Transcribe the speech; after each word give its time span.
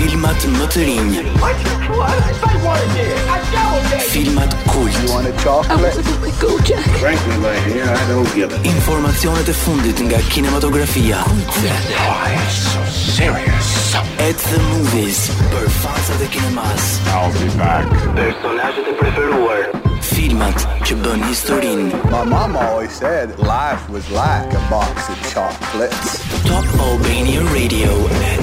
Filmat 0.00 0.44
Motërinj 0.58 1.14
Filmat 4.08 4.54
kult 4.70 4.96
Informacionet 8.64 9.48
e 9.48 9.52
fundit 9.52 10.00
nga 10.00 10.16
kinematografia 10.32 11.18
At 13.98 14.36
the 14.48 14.60
Movies 14.72 15.20
Për 15.52 15.68
fansat 15.82 16.20
e 16.22 16.28
kinemas 16.32 16.82
I'll 17.12 17.36
be 17.36 17.50
back 17.58 17.88
Personajet 18.16 18.88
e 18.88 18.96
preferuar 19.00 19.64
Filmat 20.00 20.64
që 20.88 20.96
bën 21.04 21.24
historinë. 21.28 21.88
My 22.10 22.24
mama 22.24 22.60
always 22.70 22.90
said 22.96 23.36
life 23.38 23.82
was 23.92 24.08
like 24.10 24.48
a 24.56 24.62
box 24.72 25.10
of 25.12 25.16
chocolates. 25.32 26.24
Top 26.48 26.64
Albania 26.80 27.44
Radio 27.52 27.92
at 28.32 28.39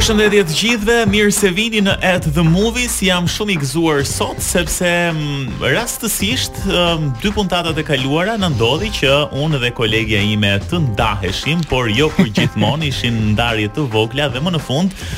Përshëndetje 0.00 0.42
të 0.48 0.54
gjithëve, 0.56 0.94
mirë 1.12 1.32
se 1.36 1.48
vini 1.52 1.80
në 1.84 1.92
At 2.06 2.24
The 2.32 2.40
Movies. 2.48 2.94
Jam 3.04 3.26
shumë 3.28 3.52
i 3.52 3.56
gëzuar 3.60 3.98
sot 4.08 4.38
sepse 4.40 4.88
mm, 5.12 5.58
rastësisht 5.74 6.56
mm, 6.70 7.10
dy 7.20 7.34
puntatat 7.36 7.76
e 7.76 7.84
kaluara 7.84 8.38
na 8.40 8.48
ndodhi 8.54 8.88
që 8.96 9.10
unë 9.44 9.60
dhe 9.60 9.74
kolegja 9.76 10.22
ime 10.24 10.54
të 10.70 10.80
ndaheshim, 10.88 11.60
por 11.68 11.92
jo 11.92 12.08
për 12.16 12.32
gjithmonë 12.38 12.88
ishin 12.88 13.20
ndarje 13.34 13.68
të 13.76 13.84
vogla 13.92 14.30
dhe 14.32 14.40
më 14.40 14.56
në 14.56 14.64
fund 14.70 15.08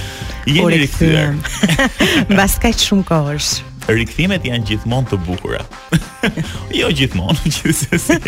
jemi 0.50 0.82
rikthyer. 0.82 1.36
Mbas 2.34 2.58
kaq 2.64 2.82
shumë 2.90 3.06
kohësh 3.12 3.52
rikthimet 3.90 4.44
janë 4.46 4.66
gjithmonë 4.68 5.10
të 5.10 5.18
bukura. 5.26 5.62
jo 6.78 6.88
gjithmonë, 6.94 7.36
gjithsesi. 7.52 8.18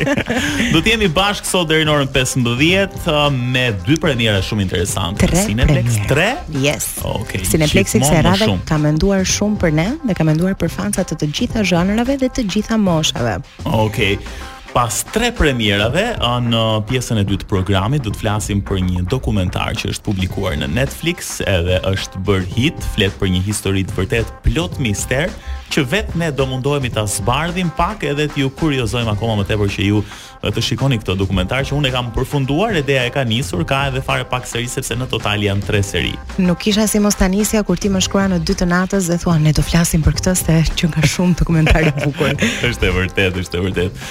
Do 0.75 0.81
të 0.83 0.95
jemi 0.95 1.09
bashkë 1.15 1.49
sot 1.49 1.69
deri 1.71 1.87
në 1.87 1.95
orën 1.95 2.11
15 2.15 2.49
uh, 2.51 3.27
me 3.33 3.69
dy 3.87 3.99
premiera 4.03 4.41
shumë 4.45 4.67
interesante. 4.67 5.29
Tre 5.29 5.45
Cineplex 5.47 6.01
3. 6.11 6.29
Yes. 6.65 6.89
Okay. 7.15 7.45
Cineplex 7.47 7.95
Xerave 8.01 8.49
ka 8.67 8.81
menduar 8.83 9.25
shumë 9.29 9.61
për 9.63 9.77
ne 9.79 9.89
dhe 10.09 10.17
ka 10.19 10.27
menduar 10.27 10.57
për 10.61 10.73
fansat 10.75 11.13
të 11.13 11.21
të 11.23 11.31
gjitha 11.39 11.65
zhanrave 11.73 12.19
dhe 12.25 12.33
të 12.39 12.49
gjitha 12.55 12.79
moshave. 12.81 13.39
Okej. 13.65 14.17
Okay. 14.19 14.51
Pas 14.75 14.97
tre 15.15 15.29
premierave 15.31 16.03
në 16.49 16.59
uh, 16.59 16.81
pjesën 16.89 17.21
e 17.23 17.23
dytë 17.29 17.45
të 17.45 17.51
programit 17.51 18.03
do 18.03 18.11
të 18.11 18.25
flasim 18.25 18.59
për 18.67 18.81
një 18.83 19.05
dokumentar 19.13 19.77
që 19.79 19.93
është 19.95 20.03
publikuar 20.09 20.57
në 20.59 20.67
Netflix 20.75 21.37
edhe 21.47 21.79
është 21.93 22.25
bërë 22.27 22.51
hit, 22.57 22.83
flet 22.97 23.15
për 23.23 23.31
një 23.37 23.45
histori 23.47 23.87
të 23.87 24.01
vërtet 24.01 24.35
plot 24.43 24.81
mister 24.83 25.31
që 25.75 25.83
vetë 25.91 26.19
ne 26.21 26.29
do 26.37 26.45
mundohemi 26.51 26.91
ta 26.93 27.03
zbardhim 27.09 27.71
pak 27.79 28.03
edhe 28.11 28.27
t'ju 28.35 28.51
kuriozojmë 28.59 29.15
akoma 29.15 29.39
më 29.41 29.47
tepër 29.53 29.71
që 29.77 29.87
ju 29.87 30.01
uh, 30.03 30.51
të 30.51 30.65
shikoni 30.67 30.99
këtë 31.03 31.17
dokumentar 31.23 31.63
që 31.71 31.79
unë 31.79 31.93
e 31.93 31.95
kam 31.95 32.11
përfunduar, 32.15 32.75
ideja 32.83 33.07
e 33.09 33.15
ka 33.15 33.23
nisur, 33.31 33.63
ka 33.71 33.85
edhe 33.93 34.03
fare 34.05 34.27
pak 34.31 34.51
seri 34.51 34.67
sepse 34.71 34.99
në 34.99 35.07
total 35.15 35.43
janë 35.47 35.69
tre 35.71 35.85
seri. 35.87 36.17
Nuk 36.43 36.59
kisha 36.67 36.89
si 36.91 36.99
mos 37.03 37.15
tanisja 37.19 37.63
kur 37.67 37.79
ti 37.83 37.93
më 37.95 38.03
shkruan 38.09 38.35
në 38.41 38.43
dy 38.51 38.59
të 38.59 38.69
natës 38.75 39.07
dhe 39.11 39.21
thua 39.23 39.39
ne 39.39 39.55
do 39.57 39.63
flasim 39.67 40.03
për 40.07 40.19
këtë 40.19 40.37
se 40.43 40.61
që 40.83 40.91
ka 40.99 41.07
shumë 41.15 41.39
dokumentar 41.45 41.89
i 41.93 41.95
bukur. 42.03 42.35
është 42.73 42.91
e 42.91 42.95
vërtet, 42.99 43.41
është 43.45 43.63
e 43.63 43.67
vërtet 43.69 44.07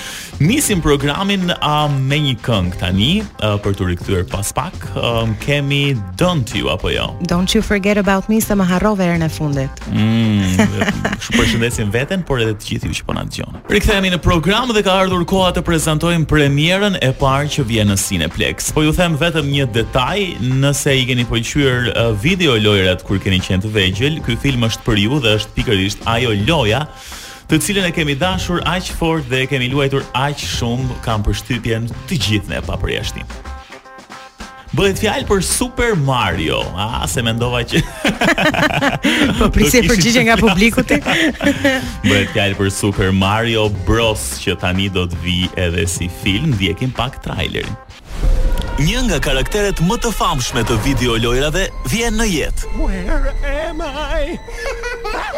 nisim 0.54 0.82
programin 0.86 1.42
um, 1.66 1.94
me 2.08 2.20
një 2.22 2.34
këngë 2.46 2.78
tani 2.78 3.08
uh, 3.42 3.56
për 3.64 3.74
të 3.80 3.86
rikthyer 3.90 4.26
pas 4.30 4.52
pak. 4.54 4.76
Um, 5.02 5.32
kemi 5.42 5.96
Don't 6.20 6.52
You 6.54 6.70
apo 6.70 6.92
jo? 6.94 7.08
Don't 7.32 7.56
you 7.56 7.62
forget 7.66 7.98
about 7.98 8.28
me 8.30 8.38
sa 8.44 8.54
më 8.60 8.68
harrove 8.70 9.02
erën 9.02 9.26
e 9.26 9.30
fundit. 9.34 9.82
Ju 9.88 10.06
mm, 10.06 10.76
përshëndesim 11.40 11.90
veten, 11.96 12.22
por 12.28 12.44
edhe 12.44 12.54
të 12.60 12.70
gjithë 12.70 12.92
ju 12.92 13.00
që 13.00 13.08
po 13.08 13.16
na 13.18 13.24
dëgjoni. 13.32 13.64
Rikthehemi 13.74 14.12
në 14.14 14.20
program 14.28 14.74
dhe 14.78 14.84
ka 14.86 14.94
ardhur 15.02 15.26
koha 15.34 15.50
të 15.58 15.64
prezantojmë 15.72 16.30
premierën 16.30 17.00
e 17.02 17.10
parë 17.24 17.50
që 17.58 17.66
vjen 17.74 17.90
në 17.94 17.98
Cineplex. 18.04 18.70
Po 18.78 18.86
ju 18.86 18.94
them 18.98 19.18
vetëm 19.24 19.50
një 19.56 19.70
detaj, 19.80 20.20
nëse 20.62 20.94
i 21.02 21.08
keni 21.10 21.26
pëlqyer 21.34 21.90
po 21.90 21.98
uh, 21.98 22.14
video 22.28 22.54
lojrat 22.62 23.02
kur 23.08 23.18
keni 23.24 23.42
qenë 23.42 23.66
të 23.66 23.74
vegjël, 23.74 24.22
ky 24.28 24.38
film 24.46 24.70
është 24.70 24.86
për 24.86 25.02
ju 25.08 25.24
dhe 25.26 25.34
është 25.40 25.58
pikërisht 25.58 26.06
ajo 26.14 26.36
loja 26.46 26.86
të 27.50 27.58
cilën 27.64 27.88
e 27.88 27.92
kemi 27.96 28.14
dashur 28.20 28.62
aq 28.70 28.92
fort 28.98 29.26
dhe 29.32 29.42
e 29.44 29.48
kemi 29.52 29.68
luajtur 29.74 30.06
aq 30.18 30.40
shumë, 30.40 30.96
kam 31.06 31.24
përshtypjen 31.26 31.90
të 32.10 32.20
gjithë 32.28 32.54
ne 32.54 32.62
pa 32.68 32.78
përjashtim. 32.82 33.26
Bëhet 34.74 34.98
fjalë 35.04 35.28
për 35.30 35.44
Super 35.46 35.92
Mario. 36.02 36.58
A 36.74 37.02
ah, 37.04 37.04
se 37.06 37.22
mendova 37.22 37.60
që 37.62 37.82
Po 39.42 39.52
prisje 39.54 39.84
përgjigje 39.86 40.24
nga 40.26 40.38
publiku 40.40 40.82
ti. 40.82 40.98
Bëhet 42.08 42.32
fjalë 42.34 42.58
për 42.58 42.72
Super 42.74 43.14
Mario 43.14 43.68
Bros 43.86 44.32
që 44.42 44.56
tani 44.64 44.90
do 44.96 45.06
të 45.12 45.20
vi 45.26 45.38
edhe 45.62 45.86
si 45.86 46.10
film, 46.24 46.56
ndjekim 46.58 46.90
pak 46.98 47.22
trailerin. 47.22 47.70
Një 48.84 49.00
nga 49.08 49.18
karakteret 49.24 49.80
më 49.88 49.96
të 50.04 50.10
famshme 50.12 50.60
të 50.68 50.76
video 50.84 51.14
lojrave 51.24 51.70
vjen 51.88 52.18
në 52.20 52.26
jetë. 52.28 52.68
Where 52.76 53.32
am 53.60 53.80
I? 53.80 54.36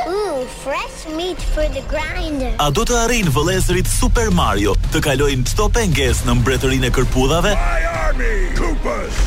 Ooh, 0.13 0.47
fresh 0.63 1.03
meat 1.17 1.41
for 1.53 1.67
the 1.75 1.83
grinder. 1.91 2.55
A 2.57 2.71
do 2.73 2.81
të 2.89 2.95
arrin 3.03 3.27
vëlezrit 3.35 3.91
Super 3.91 4.31
Mario 4.33 4.73
të 4.89 5.03
kalojnë 5.07 5.45
çdo 5.51 5.67
pengesë 5.77 6.25
në 6.25 6.33
mbretërin 6.39 6.87
e 6.87 6.89
kërpudhave? 6.95 7.51
My 7.53 7.89
army! 8.07 8.31
Koopas! 8.57 9.19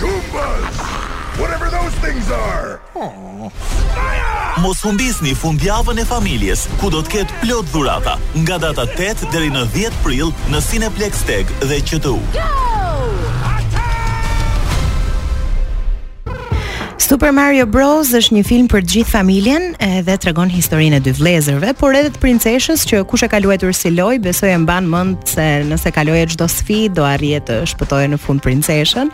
Koopas! 0.00 0.78
Whatever 1.36 1.68
those 1.74 1.92
things 2.06 2.30
are! 2.38 2.78
Oh. 2.96 3.50
Mos 4.64 4.80
humbisni 4.88 5.34
fundjavën 5.36 6.00
e 6.00 6.06
familjes, 6.08 6.64
ku 6.80 6.88
do 6.96 7.04
të 7.04 7.18
ketë 7.18 7.42
plot 7.44 7.68
dhurata, 7.76 8.16
nga 8.46 8.56
data 8.64 8.88
8 8.96 9.28
deri 9.36 9.52
në 9.52 9.66
10 9.76 10.00
prill 10.06 10.32
në 10.54 10.64
Cineplex 10.70 11.26
Tag 11.28 11.52
dhe 11.66 11.82
QTU. 11.90 12.14
Yeah! 12.32 12.65
Super 17.06 17.30
Mario 17.34 17.68
Bros 17.70 18.08
është 18.18 18.34
një 18.34 18.40
film 18.48 18.64
për 18.66 18.80
gjithë 18.92 19.08
familjen 19.12 19.66
dhe 20.02 20.14
të 20.18 20.26
regon 20.26 20.48
historinë 20.50 20.98
e 20.98 21.02
dy 21.06 21.12
vlezërve, 21.14 21.70
por 21.78 21.94
edhe 21.94 22.10
të 22.10 22.18
princeshës 22.22 22.82
që 22.88 23.04
kush 23.06 23.22
e 23.22 23.28
kaluaj 23.30 23.60
të 23.62 23.70
si 23.78 23.92
loj, 23.94 24.16
besoj 24.24 24.50
e 24.50 24.56
mban 24.64 24.88
mund 24.90 25.22
se 25.30 25.44
nëse 25.68 25.92
kaluaj 25.94 26.22
e 26.24 26.26
gjdo 26.32 26.48
sfi, 26.50 26.78
do 26.90 27.04
arrije 27.06 27.38
të 27.46 27.60
shpëtojë 27.70 28.10
në 28.10 28.18
fund 28.24 28.42
princeshën. 28.42 29.12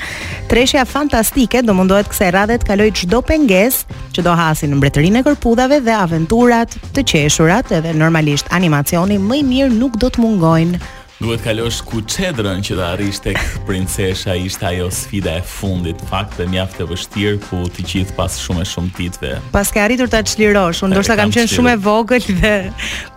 Treshja 0.48 0.86
fantastike 0.88 1.60
do 1.68 1.76
mundohet 1.76 2.08
këse 2.08 2.30
radhet 2.32 2.64
kaluaj 2.64 2.94
gjdo 3.02 3.20
penges 3.28 3.82
që 4.16 4.24
do 4.24 4.38
hasin 4.40 4.72
në 4.72 4.80
mbretërinë 4.80 5.20
e 5.20 5.26
kërpudave 5.28 5.82
dhe 5.84 5.92
aventurat 5.98 6.72
të 6.96 7.04
qeshurat 7.12 7.76
edhe 7.76 7.92
normalisht 7.92 8.48
animacioni 8.56 9.20
më 9.20 9.40
i 9.42 9.46
mirë 9.52 9.72
nuk 9.76 10.00
do 10.00 10.08
të 10.08 10.24
mungojnë 10.24 10.80
duhet 11.22 11.42
kalosh 11.46 11.78
ku 11.86 12.00
qedrën 12.02 12.62
që 12.66 12.74
të 12.74 12.82
arrish 12.88 13.20
tek 13.22 13.38
princesha 13.68 14.34
ishte 14.42 14.66
ajo 14.66 14.88
sfida 14.92 15.36
e 15.38 15.42
fundit 15.46 16.00
fakt 16.10 16.34
dhe 16.40 16.48
mjaft 16.50 16.80
e 16.82 16.86
vështirë 16.90 17.36
ku 17.44 17.60
të 17.76 17.84
gjithë 17.92 18.16
pas 18.16 18.38
shumë 18.42 18.64
e 18.64 18.70
shumë 18.72 18.90
ditëve 18.96 19.30
pas 19.54 19.70
ke 19.72 19.82
arritur 19.84 20.10
ta 20.10 20.24
çlirosh 20.26 20.80
unë 20.82 20.96
ndoshta 20.96 21.16
kam, 21.20 21.30
qenë 21.36 21.52
shumë 21.52 21.74
e 21.74 21.80
vogël 21.84 22.26
dhe 22.42 22.52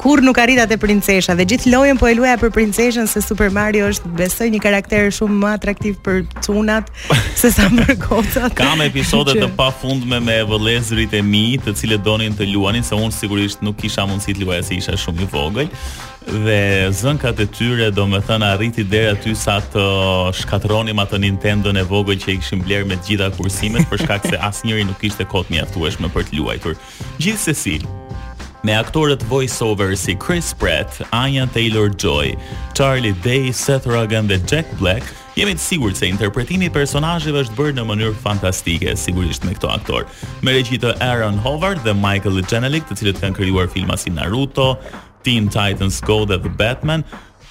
kur 0.04 0.22
nuk 0.26 0.38
arrita 0.44 0.68
te 0.70 0.78
princesha 0.82 1.34
dhe 1.40 1.48
gjithë 1.54 1.74
lojën 1.74 1.98
po 2.02 2.10
e 2.12 2.14
luaja 2.20 2.38
për 2.44 2.54
princeshën 2.60 3.10
se 3.10 3.24
Super 3.26 3.50
Mario 3.56 3.90
është 3.90 4.14
besoj 4.22 4.52
një 4.54 4.62
karakter 4.68 5.10
shumë 5.20 5.42
më 5.42 5.52
atraktiv 5.56 5.98
për 6.06 6.22
tunat 6.46 6.94
se 7.40 7.50
sa 7.58 7.72
për 7.74 7.96
gocat 8.06 8.54
kam 8.62 8.86
episode 8.86 9.34
që... 9.40 9.48
të 9.48 9.54
pafundme 9.58 10.22
me 10.22 10.38
vëlezrit 10.54 11.18
e 11.18 11.26
mi 11.26 11.46
të 11.66 11.74
cilët 11.82 12.06
donin 12.06 12.38
të 12.38 12.52
luanin 12.54 12.86
se 12.86 12.98
unë 13.02 13.18
sigurisht 13.18 13.66
nuk 13.66 13.80
kisha 13.82 14.06
mundësi 14.06 14.36
të 14.38 14.46
luaja 14.46 14.70
se 14.70 14.78
isha 14.78 15.00
shumë 15.08 15.26
i 15.26 15.32
vogël 15.34 15.74
dhe 16.25 16.90
zënkat 16.91 17.40
e 17.40 17.46
tyre 17.53 17.90
do 17.94 18.06
me 18.09 18.18
thënë 18.22 18.47
arriti 18.56 18.84
dhe 18.90 19.02
aty 19.12 19.36
sa 19.38 19.59
të 19.74 19.84
shkatronim 20.41 20.97
atë 21.03 21.19
Nintendo 21.22 21.74
në 21.75 21.84
vogoj 21.90 22.16
që 22.24 22.31
i 22.34 22.38
këshim 22.41 22.63
blerë 22.66 22.88
me 22.90 22.97
gjitha 23.06 23.30
kursimet 23.38 23.86
për 23.91 24.02
shkak 24.06 24.25
se 24.31 24.40
asë 24.47 24.69
njëri 24.72 24.88
nuk 24.90 25.03
ishte 25.06 25.28
kotë 25.30 25.53
një 25.53 25.66
aftueshme 25.68 26.09
për 26.16 26.25
të 26.30 26.40
luajtur. 26.40 26.80
Gjithë 27.22 27.44
se 27.46 27.53
si, 27.62 27.75
me 28.66 28.74
aktorët 28.74 29.22
voice-over 29.30 29.94
si 29.98 30.16
Chris 30.18 30.50
Pratt, 30.57 30.98
Anya 31.13 31.45
Taylor-Joy, 31.54 32.33
Charlie 32.74 33.13
Day, 33.22 33.51
Seth 33.54 33.86
Rogen 33.86 34.25
dhe 34.30 34.42
Jack 34.50 34.74
Black, 34.81 35.06
Jemi 35.36 35.51
të 35.51 35.60
sigur 35.60 35.92
se 35.92 36.07
interpretimi 36.07 36.69
i 36.69 36.72
personajëve 36.72 37.42
është 37.44 37.57
bërë 37.57 37.74
në 37.75 37.83
mënyrë 37.89 38.13
fantastike, 38.24 38.94
sigurisht 38.95 39.44
me 39.44 39.51
këto 39.57 39.68
aktor. 39.68 40.06
Me 40.39 40.54
regji 40.56 40.80
Aaron 41.04 41.36
Howard 41.44 41.83
dhe 41.83 41.92
Michael 41.92 42.39
Jenelik, 42.48 42.88
të 42.88 42.95
cilët 43.01 43.19
kanë 43.19 43.36
krijuar 43.42 43.68
filma 43.68 43.98
si 44.00 44.13
Naruto, 44.16 44.77
Teen 45.25 45.50
Titans 45.50 46.01
Go 46.01 46.24
that 46.25 46.44
the 46.44 46.50
Batman 46.50 47.04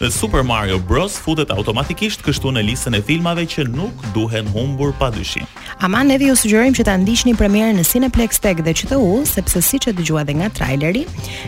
The 0.05 0.11
Super 0.11 0.45
Mario 0.53 0.77
Bros. 0.89 1.15
futet 1.25 1.49
automatikisht 1.51 2.21
kështu 2.27 2.51
në 2.53 2.63
listën 2.69 2.93
e 2.93 3.01
filmave 3.09 3.47
që 3.49 3.63
nuk 3.73 4.03
duhen 4.13 4.45
humbur 4.53 4.91
pa 5.01 5.07
dyshim. 5.15 5.47
Ama 5.85 6.03
ne 6.05 6.19
ju 6.21 6.35
sugjerojmë 6.37 6.77
që 6.79 6.85
ta 6.87 6.97
ndiqni 7.01 7.33
premierën 7.41 7.73
në 7.79 7.85
Cineplex 7.89 8.37
Tech 8.45 8.61
dhe 8.67 8.75
QTU, 8.77 9.23
sepse 9.27 9.63
siç 9.65 9.89
e 9.91 9.95
dëgjua 9.97 10.27
dhe 10.29 10.35
nga 10.39 10.49
traileri, 10.59 11.07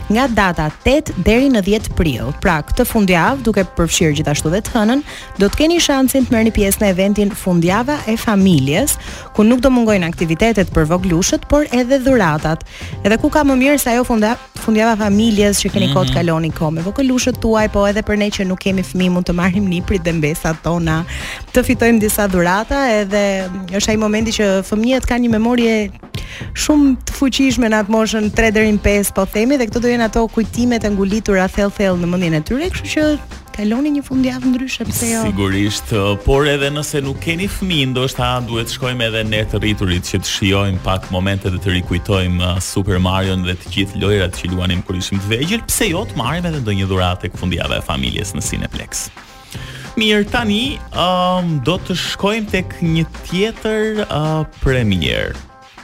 nga 0.09 0.25
data 0.39 0.71
8 0.89 1.13
deri 1.27 1.51
në 1.53 1.61
10 1.69 1.91
prill, 1.99 2.33
pra 2.43 2.57
këtë 2.65 2.87
fundjavë, 2.95 3.45
duke 3.47 3.67
përfshirë 3.77 4.17
gjithashtu 4.23 4.49
dhe 4.55 4.63
të 4.67 4.73
hënën, 4.79 5.05
do 5.37 5.51
të 5.53 5.59
keni 5.61 5.77
shansin 5.85 6.25
të 6.29 6.33
merrni 6.35 6.55
pjesë 6.59 6.81
në 6.81 6.89
eventin 6.95 7.35
Fundjava 7.43 7.99
e 8.09 8.17
Familjes, 8.19 8.97
ku 9.37 9.45
nuk 9.45 9.61
do 9.65 9.69
mungojnë 9.77 10.09
aktivitetet 10.09 10.73
për 10.73 10.89
voglushët, 10.95 11.45
por 11.53 11.69
edhe 11.77 12.01
dhuratat. 12.09 12.65
Edhe 13.05 13.21
ku 13.21 13.29
ka 13.29 13.45
më 13.45 13.59
mirë 13.67 13.83
se 13.85 13.93
ajo 13.93 14.09
Fundjava 14.67 14.97
e 14.97 15.01
Familjes 15.05 15.61
që 15.63 15.75
keni 15.77 15.93
mm 15.93 15.93
-hmm. 15.95 16.15
kaloni 16.17 16.51
kohë 16.59 16.75
me 16.81 16.87
voglushët 16.89 17.37
tuaj, 17.45 17.69
po 17.69 17.85
edhe 17.93 18.01
për 18.03 18.17
ne 18.17 18.31
që 18.33 18.43
nuk 18.49 18.63
kemi 18.65 18.83
fëmijë 18.87 19.13
mund 19.15 19.27
të 19.29 19.35
marrim 19.37 19.67
niprit 19.71 20.03
dhe 20.07 20.15
mbesat 20.17 20.61
tona 20.65 21.01
të 21.55 21.65
fitojmë 21.67 22.03
disa 22.03 22.27
dhurata 22.31 22.85
edhe 23.01 23.23
është 23.77 23.95
ai 23.95 23.99
momenti 24.03 24.35
që 24.39 24.49
fëmijët 24.69 25.09
kanë 25.11 25.27
një 25.27 25.33
memorie 25.37 25.77
shumë 26.65 26.95
të 27.09 27.19
fuqishme 27.19 27.71
në 27.73 27.83
atë 27.83 27.95
moshën 27.97 28.31
3 28.37 28.53
deri 28.57 28.75
në 28.79 28.83
5 28.87 29.15
po 29.19 29.27
themi 29.37 29.59
dhe 29.61 29.69
këto 29.71 29.83
do 29.87 29.91
jenë 29.93 30.09
ato 30.11 30.25
kujtimet 30.37 30.87
e 30.89 30.93
ngulitura 30.95 31.49
thellë 31.57 31.77
thellë 31.81 32.05
në 32.05 32.13
mendjen 32.15 32.41
e 32.41 32.45
tyre 32.51 32.71
kështu 32.75 32.93
që 32.95 33.07
kaloni 33.57 33.91
një 33.97 34.03
fundjavë 34.05 34.51
ndryshe 34.53 34.85
pse 34.89 35.09
jo. 35.15 35.23
Sigurisht, 35.31 35.93
por 36.27 36.45
edhe 36.51 36.69
nëse 36.73 37.01
nuk 37.05 37.19
keni 37.25 37.47
fëmijë, 37.49 37.87
ndoshta 37.95 38.29
duhet 38.49 38.73
shkojmë 38.75 39.07
edhe 39.09 39.23
ne 39.31 39.41
të 39.49 39.61
rriturit 39.63 40.09
që 40.11 40.21
të 40.25 40.29
shijojmë 40.33 40.83
pak 40.85 41.09
momente 41.15 41.49
dhe 41.53 41.61
të 41.65 41.75
rikujtojmë 41.79 42.51
Super 42.67 43.01
Mario 43.03 43.39
dhe 43.47 43.57
të 43.61 43.73
gjithë 43.75 44.03
lojrat 44.03 44.37
që 44.37 44.53
luanim 44.53 44.83
kur 44.85 44.99
ishim 45.01 45.21
të 45.25 45.33
vegjël, 45.33 45.65
pse 45.71 45.89
jo 45.95 46.05
të 46.11 46.19
marrim 46.21 46.51
edhe 46.51 46.61
ndonjë 46.67 46.91
dhuratë 46.91 47.25
tek 47.27 47.39
fundjava 47.41 47.81
e 47.81 47.85
familjes 47.89 48.35
në 48.37 48.45
Cineplex. 48.45 49.07
Mirë, 49.97 50.27
tani 50.29 50.63
um, 50.93 51.55
do 51.65 51.79
të 51.87 51.97
shkojmë 52.03 52.53
tek 52.53 52.77
një 52.85 53.07
tjetër 53.31 54.05
uh, 54.11 54.43
premier. 54.61 55.33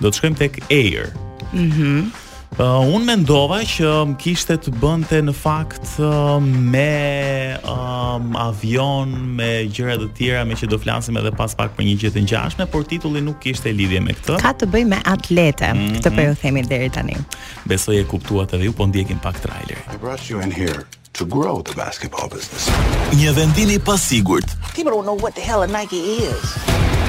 Do 0.02 0.10
të 0.12 0.20
shkojmë 0.20 0.42
tek 0.44 0.60
Air. 0.68 1.08
Mhm. 1.52 1.64
Mm 1.72 2.28
Uh, 2.52 2.82
unë 2.84 3.06
mendova 3.08 3.62
që 3.64 3.86
më 3.88 4.00
um, 4.04 4.10
kishte 4.20 4.58
të 4.60 4.74
bënte 4.76 5.16
në 5.24 5.32
fakt 5.34 5.94
uh, 6.04 6.36
me 6.42 7.56
um, 7.64 8.34
avion, 8.36 9.14
me 9.38 9.62
gjëra 9.72 9.94
të 10.02 10.08
tjera, 10.18 10.42
me 10.44 10.58
që 10.60 10.68
do 10.68 10.76
flasim 10.80 11.16
edhe 11.16 11.32
pas 11.32 11.54
pak 11.56 11.72
për 11.78 11.86
një 11.88 11.94
gjë 12.02 12.10
të 12.18 12.24
ngjashme, 12.26 12.66
por 12.74 12.84
titulli 12.90 13.22
nuk 13.24 13.40
kishte 13.46 13.72
lidhje 13.72 14.02
me 14.04 14.12
këtë. 14.18 14.36
Ka 14.44 14.52
të 14.52 14.68
bëjë 14.74 14.90
me 14.92 15.00
atlete, 15.14 15.72
mm 15.72 15.78
-hmm. 15.78 16.02
këtë 16.04 16.14
po 16.18 16.28
ju 16.28 16.34
themi 16.42 16.62
deri 16.62 16.90
tani. 16.92 17.16
Besoj 17.64 18.00
e 18.00 18.04
kuptuat 18.04 18.52
edhe 18.52 18.68
ju, 18.68 18.72
po 18.72 18.86
ndjekim 18.86 19.18
pak 19.18 19.40
trailer 19.40 19.78
I 19.88 19.96
brought 19.96 20.28
you 20.30 20.42
in 20.42 20.52
here 20.52 20.84
to 21.12 21.24
grow 21.24 21.62
the 21.62 21.72
basketball 21.76 22.28
business. 22.28 22.68
Një 23.16 23.32
vendim 23.32 23.70
i 23.70 23.78
pasigurt. 23.78 24.48
People 24.76 24.92
don't 24.92 25.06
know 25.08 25.18
what 25.22 25.32
the 25.34 25.44
hell 25.48 25.62
a 25.62 25.66
Nike 25.66 25.96
is. 26.20 26.61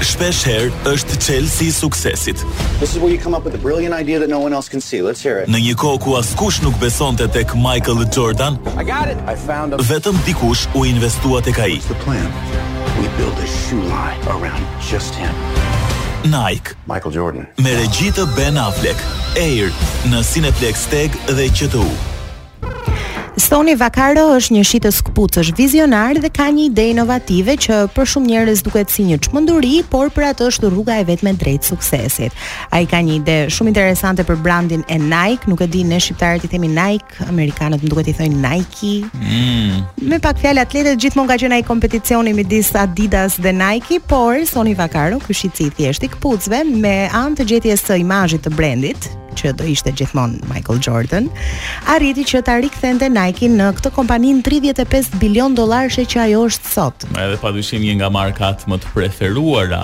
Shpesh 0.03 0.44
herë 0.50 0.71
është 0.91 1.15
çelësi 1.23 1.69
i 1.69 1.71
suksesit. 1.71 2.41
Në 5.47 5.61
një 5.63 5.75
kohë 5.79 6.01
ku 6.03 6.15
askush 6.19 6.59
nuk 6.65 6.75
besonte 6.81 7.29
tek 7.31 7.53
Michael 7.55 8.03
Jordan, 8.11 8.59
vetëm 9.94 10.19
dikush 10.27 10.65
u 10.75 10.83
investua 10.89 11.39
tek 11.45 11.61
ai. 11.63 11.71
We 13.00 13.07
build 13.15 13.38
a 13.39 13.47
shoe 13.55 13.79
line 13.95 14.19
around 14.35 14.59
just 14.91 15.15
him. 15.15 15.31
Nike, 16.25 16.75
Michael 16.88 17.15
Jordan. 17.15 17.47
Me 17.63 17.71
regji 17.79 18.11
të 18.15 18.27
Ben 18.35 18.59
Affleck, 18.59 18.99
Air 19.39 19.71
në 20.11 20.21
Cineplex 20.27 20.85
Tag 20.91 21.15
dhe 21.31 21.47
QTU. 21.51 21.88
Stoni 23.33 23.74
Vakaro 23.74 24.27
është 24.35 24.53
një 24.53 24.62
shitës 24.69 25.00
këpucësh 25.07 25.50
vizionar 25.57 26.19
dhe 26.21 26.30
ka 26.30 26.45
një 26.53 26.68
ide 26.69 26.83
inovative 26.91 27.56
që 27.65 27.77
për 27.95 28.06
shumë 28.12 28.30
njerëz 28.30 28.59
duket 28.68 28.91
si 28.94 29.07
një 29.07 29.18
çmenduri, 29.25 29.80
por 29.89 30.12
për 30.13 30.27
atë 30.27 30.50
është 30.51 30.69
rruga 30.69 31.00
e 31.01 31.06
vetme 31.07 31.33
drejt 31.41 31.65
suksesit. 31.65 32.35
Ai 32.69 32.85
ka 32.89 33.00
një 33.01 33.15
ide 33.24 33.38
shumë 33.53 33.74
interesante 33.74 34.25
për 34.27 34.38
brandin 34.45 34.83
e 34.85 35.00
Nike, 35.01 35.50
nuk 35.50 35.63
e 35.65 35.68
di 35.68 35.81
ne 35.83 35.97
shqiptarët 35.97 36.45
i 36.45 36.51
themi 36.53 36.69
Nike, 36.75 37.25
amerikanët 37.25 37.81
nuk 37.81 37.95
duket 37.95 38.13
i 38.13 38.15
thonë 38.19 38.38
Nike. 38.38 39.09
Mm. 39.25 39.81
Me 40.13 40.21
pak 40.21 40.38
fjalë 40.44 40.68
atletët 40.68 41.01
gjithmonë 41.01 41.33
ka 41.33 41.39
qenë 41.41 41.57
ai 41.57 41.65
kompeticioni 41.65 42.35
midis 42.38 42.69
Adidas 42.77 43.39
dhe 43.41 43.56
Nike, 43.57 43.97
por 43.97 44.38
Stoni 44.45 44.77
Vakaro, 44.77 45.18
ky 45.25 45.33
shitës 45.41 45.65
i 45.65 45.74
thjeshtë 45.81 46.06
i 46.06 46.13
këpucëve 46.19 46.62
me 46.75 46.95
anë 47.09 47.41
të 47.41 47.50
gjetjes 47.56 47.88
së 47.89 47.97
imazhit 48.06 48.45
të 48.45 48.53
brendit, 48.53 49.09
që 49.38 49.53
do 49.59 49.65
ishte 49.68 49.94
gjithmonë 49.97 50.41
Michael 50.50 50.80
Jordan, 50.85 51.27
arriti 51.94 52.24
që 52.33 52.41
ta 52.47 52.57
rikthente 52.63 53.09
Nike 53.13 53.50
në 53.51 53.71
këtë 53.80 53.91
kompaninë 53.97 54.44
35 54.47 55.09
bilion 55.21 55.56
dollarësh 55.57 56.00
që 56.13 56.21
ajo 56.27 56.44
është 56.50 56.71
sot. 56.74 57.07
Edhe 57.13 57.38
padyshim 57.41 57.83
një 57.83 57.97
nga 58.01 58.12
markat 58.13 58.63
më 58.71 58.80
të 58.83 58.94
preferuara 58.97 59.81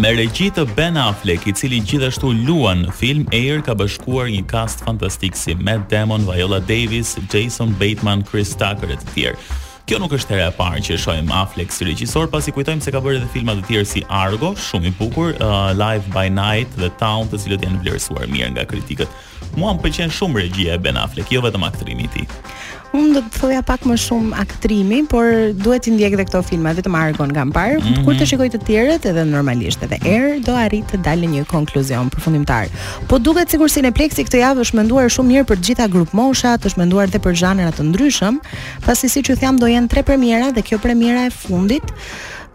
me 0.00 0.14
regji 0.18 0.50
të 0.56 0.66
Ben 0.78 0.98
Affleck, 1.06 1.46
i 1.50 1.54
cili 1.56 1.82
gjithashtu 1.86 2.32
luan 2.48 2.86
në 2.88 2.96
film 2.98 3.28
Air 3.36 3.62
ka 3.66 3.74
bashkuar 3.78 4.28
një 4.32 4.44
cast 4.50 4.84
fantastik 4.86 5.36
si 5.36 5.54
Matt 5.54 5.88
Damon, 5.92 6.26
Viola 6.28 6.60
Davis, 6.60 7.14
Jason 7.32 7.76
Bateman, 7.80 8.24
Chris 8.26 8.56
Tucker 8.56 8.92
e 8.96 9.00
të 9.02 9.14
tjerë. 9.14 9.62
Kjo 9.86 10.00
nuk 10.02 10.16
është 10.16 10.34
hera 10.34 10.48
e 10.50 10.54
parë 10.56 10.80
që 10.82 10.94
e 10.96 10.96
shohim 10.98 11.28
Affleck 11.30 11.70
si 11.70 11.86
regjisor, 11.86 12.26
pasi 12.32 12.50
kujtojmë 12.56 12.82
se 12.82 12.90
ka 12.90 12.98
bërë 13.04 13.20
edhe 13.20 13.28
filma 13.30 13.52
të 13.54 13.62
tjerë 13.68 13.86
si 13.86 14.00
Argo, 14.18 14.48
shumë 14.58 14.88
i 14.90 14.92
bukur, 14.98 15.30
uh, 15.38 15.68
Live 15.78 16.08
by 16.10 16.24
Night 16.34 16.74
dhe 16.74 16.88
Town, 16.98 17.28
të 17.30 17.38
cilët 17.44 17.62
janë 17.62 17.84
vlerësuar 17.84 18.26
mirë 18.32 18.50
nga 18.56 18.64
kritikët. 18.66 19.20
Muam 19.56 19.78
pëlqen 19.84 20.10
shumë 20.10 20.42
regjia 20.42 20.74
e 20.74 20.80
Ben 20.82 20.98
Affleck, 20.98 21.30
jo 21.30 21.38
vetëm 21.44 21.68
aktrimi 21.68 22.08
i 22.08 22.10
ti. 22.16 22.24
tij. 22.26 22.85
Unë 22.94 23.16
do 23.16 23.20
të 23.26 23.40
thoja 23.40 23.62
pak 23.66 23.82
më 23.88 23.96
shumë 24.00 24.36
aktrimi, 24.40 25.00
por 25.10 25.26
duhet 25.58 25.82
të 25.86 25.94
ndjek 25.96 26.14
dhe 26.20 26.24
këto 26.28 26.42
filma, 26.46 26.70
vetëm 26.76 26.94
Argon 26.98 27.32
nga 27.34 27.42
më 27.48 27.52
mm 27.52 27.82
-hmm. 27.82 28.04
kur 28.04 28.14
të 28.14 28.24
shikoj 28.30 28.48
të 28.50 28.58
tjerët 28.66 29.06
edhe 29.10 29.24
normalisht 29.24 29.82
edhe 29.82 29.98
Air 30.04 30.40
do 30.46 30.54
arrit 30.54 30.86
të 30.92 31.02
dalë 31.02 31.26
një 31.34 31.42
konkluzion 31.50 32.10
përfundimtar. 32.10 32.68
Po 33.08 33.18
duket 33.18 33.50
sikur 33.50 33.70
si 33.70 33.80
në 33.82 33.90
këtë 33.92 34.38
javë 34.38 34.60
është 34.60 34.76
menduar 34.76 35.04
shumë 35.10 35.28
mirë 35.32 35.44
për 35.44 35.56
të 35.56 35.64
gjitha 35.66 35.86
grup 35.88 36.12
mosha, 36.14 36.54
është 36.58 36.78
menduar 36.78 37.06
dhe 37.10 37.18
për 37.18 37.34
zhanrat 37.40 37.74
të 37.76 37.82
ndryshëm, 37.84 38.38
pasi 38.86 39.08
siç 39.08 39.30
ju 39.30 39.36
them 39.36 39.56
do 39.58 39.66
jenë 39.66 39.88
tre 39.88 40.02
premiera 40.02 40.50
dhe 40.52 40.62
kjo 40.62 40.78
premiera 40.78 41.26
e 41.26 41.30
fundit 41.30 41.82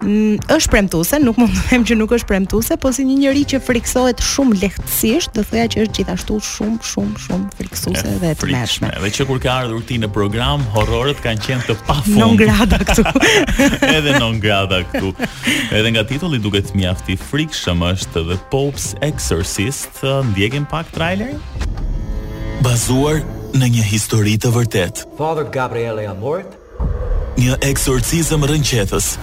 është 0.01 0.71
premtuese, 0.73 1.19
nuk 1.21 1.37
mund 1.37 1.53
të 1.53 1.63
them 1.69 1.83
që 1.85 1.95
nuk 1.99 2.13
është 2.15 2.27
premtuese, 2.31 2.77
po 2.81 2.89
si 2.95 3.03
një 3.05 3.17
njerëz 3.21 3.43
që 3.53 3.59
friksohet 3.65 4.21
shumë 4.25 4.57
lehtësisht, 4.63 5.33
do 5.35 5.43
thoya 5.45 5.67
që 5.69 5.83
është 5.85 5.99
gjithashtu 5.99 6.37
shumë 6.47 6.81
shumë 6.89 7.21
shumë 7.25 7.49
friksuese 7.59 8.05
eh, 8.09 8.15
dhe 8.23 8.31
të 8.41 8.49
mëshme. 8.49 8.89
Dhe 9.03 9.11
që 9.17 9.27
kur 9.29 9.41
ka 9.43 9.57
ardhur 9.63 9.83
ti 9.85 9.99
në 10.01 10.09
program, 10.15 10.63
horrorët 10.75 11.21
kanë 11.23 11.45
qenë 11.45 11.67
të 11.69 11.77
pafund. 11.85 12.17
Non 12.17 12.39
grata 12.39 12.79
këtu. 12.81 13.05
Edhe 13.95 14.15
non 14.17 14.39
grata 14.41 14.81
këtu. 14.89 15.13
Edhe 15.75 15.93
nga 15.97 16.05
titulli 16.09 16.41
duket 16.41 16.73
mjaft 16.77 17.11
i 17.13 17.19
frikshëm 17.21 17.85
është 17.91 18.25
The 18.31 18.39
Pope's 18.53 18.91
Exorcist, 19.05 20.01
ndjekim 20.31 20.65
pak 20.71 20.89
trailerin? 20.95 21.37
Bazuar 22.65 23.21
në 23.53 23.69
një 23.77 23.85
histori 23.91 24.37
të 24.41 24.49
vërtet. 24.55 25.05
Father 25.19 25.45
Gabriele 25.53 26.07
Amort, 26.09 26.57
një 27.41 27.57
eksorcizëm 27.69 28.45
rënqethës 28.49 29.15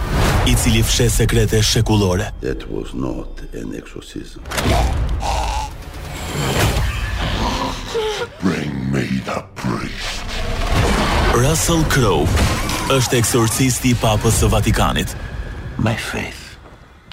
i 0.48 0.56
cili 0.56 0.82
fshe 0.82 1.10
sekrete 1.10 1.62
shekullore. 1.62 2.24
That 2.40 2.70
was 2.70 2.94
not 2.94 3.40
an 3.54 3.74
exorcism. 3.74 4.42
Bring 8.42 8.90
me 8.92 9.02
the 9.24 9.40
priest. 9.60 10.22
Russell 11.44 11.84
Crowe 11.92 12.28
është 12.94 13.18
eksorcisti 13.20 13.90
i 13.92 13.96
Papës 14.00 14.38
së 14.40 14.48
Vatikanit. 14.48 15.12
My 15.78 15.92
faith 15.96 16.56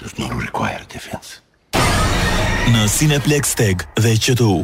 does 0.02 0.16
not 0.18 0.32
require 0.40 0.80
defense. 0.96 1.42
Në 2.72 2.88
Cineplex 2.90 3.52
Tag 3.60 3.84
dhe 4.00 4.16
QTU. 4.18 4.56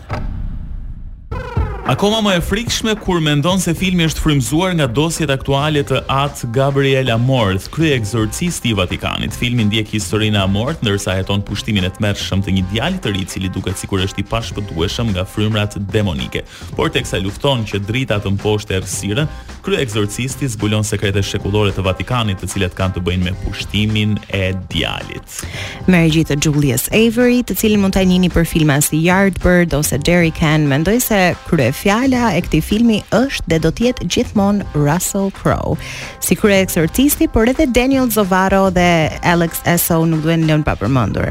Akoma 1.82 2.20
më 2.22 2.36
e 2.36 2.40
frikshme 2.46 2.92
kur 2.94 3.18
mendon 3.20 3.58
se 3.58 3.72
filmi 3.74 4.04
është 4.06 4.20
frymzuar 4.22 4.76
nga 4.78 4.86
dosjet 4.86 5.30
aktuale 5.34 5.80
të 5.82 6.02
At 6.08 6.44
Gabriel 6.54 7.08
Amorth, 7.10 7.64
krye 7.74 7.96
eksorcisti 7.98 8.70
i 8.70 8.76
Vatikanit. 8.78 9.34
Filmi 9.34 9.64
ndjek 9.66 9.90
historinë 9.96 10.38
e 10.38 10.42
Amorth 10.46 10.78
ndërsa 10.84 11.16
jeton 11.18 11.42
pushtimin 11.42 11.84
e 11.88 11.90
tmerrshëm 11.90 12.44
të 12.46 12.54
një 12.54 12.62
djalit 12.70 13.00
të 13.02 13.12
ri 13.16 13.24
i 13.26 13.26
cili 13.32 13.50
duket 13.50 13.80
sikur 13.82 14.04
është 14.06 14.22
i 14.22 14.26
pashpëtueshëm 14.30 15.10
nga 15.16 15.24
frymrat 15.26 15.74
demonike. 15.92 16.44
Por 16.76 16.86
teksa 16.94 17.18
lufton 17.18 17.66
që 17.66 17.82
drita 17.88 18.20
të 18.22 18.30
mposhtë 18.38 18.78
errësirën, 18.78 19.26
krye 19.66 19.82
eksorcisti 19.82 20.52
zbulon 20.54 20.86
sekrete 20.86 21.18
shekullore 21.22 21.74
të 21.74 21.82
Vatikanit, 21.82 22.38
të 22.38 22.52
cilat 22.54 22.78
kanë 22.78 22.94
të 23.00 23.04
bëjnë 23.10 23.26
me 23.26 23.34
pushtimin 23.42 24.14
e 24.30 24.52
djalit. 24.70 25.42
Me 25.90 26.06
të 26.14 26.38
Julius 26.46 26.86
Avery, 26.94 27.42
të 27.42 27.58
cilin 27.58 27.82
mund 27.82 27.98
ta 27.98 28.06
njihni 28.06 28.30
për 28.30 28.46
filma 28.46 28.78
si 28.80 29.02
Yardbird 29.02 29.74
ose 29.74 29.98
Jerry 30.06 30.30
Can, 30.30 30.70
mendoj 30.70 31.00
se 31.10 31.20
krye 31.50 31.71
fjala 31.72 32.34
e 32.36 32.40
këtij 32.44 32.60
filmi 32.64 33.00
është 33.16 33.48
dhe 33.50 33.58
do 33.64 33.70
të 33.72 33.80
jetë 33.88 34.02
gjithmonë 34.12 34.60
Russell 34.76 35.28
Crowe. 35.34 35.76
Si 36.22 36.34
kërë 36.38 36.56
eksortisti, 36.66 37.24
por 37.32 37.44
edhe 37.50 37.64
Daniel 37.74 38.08
Zovaro 38.12 38.64
dhe 38.74 38.90
Alex 39.26 39.52
Esso 39.68 40.00
nuk 40.08 40.22
duhen 40.24 40.44
lënë 40.48 40.64
pa 40.68 40.74
përmendur. 40.80 41.26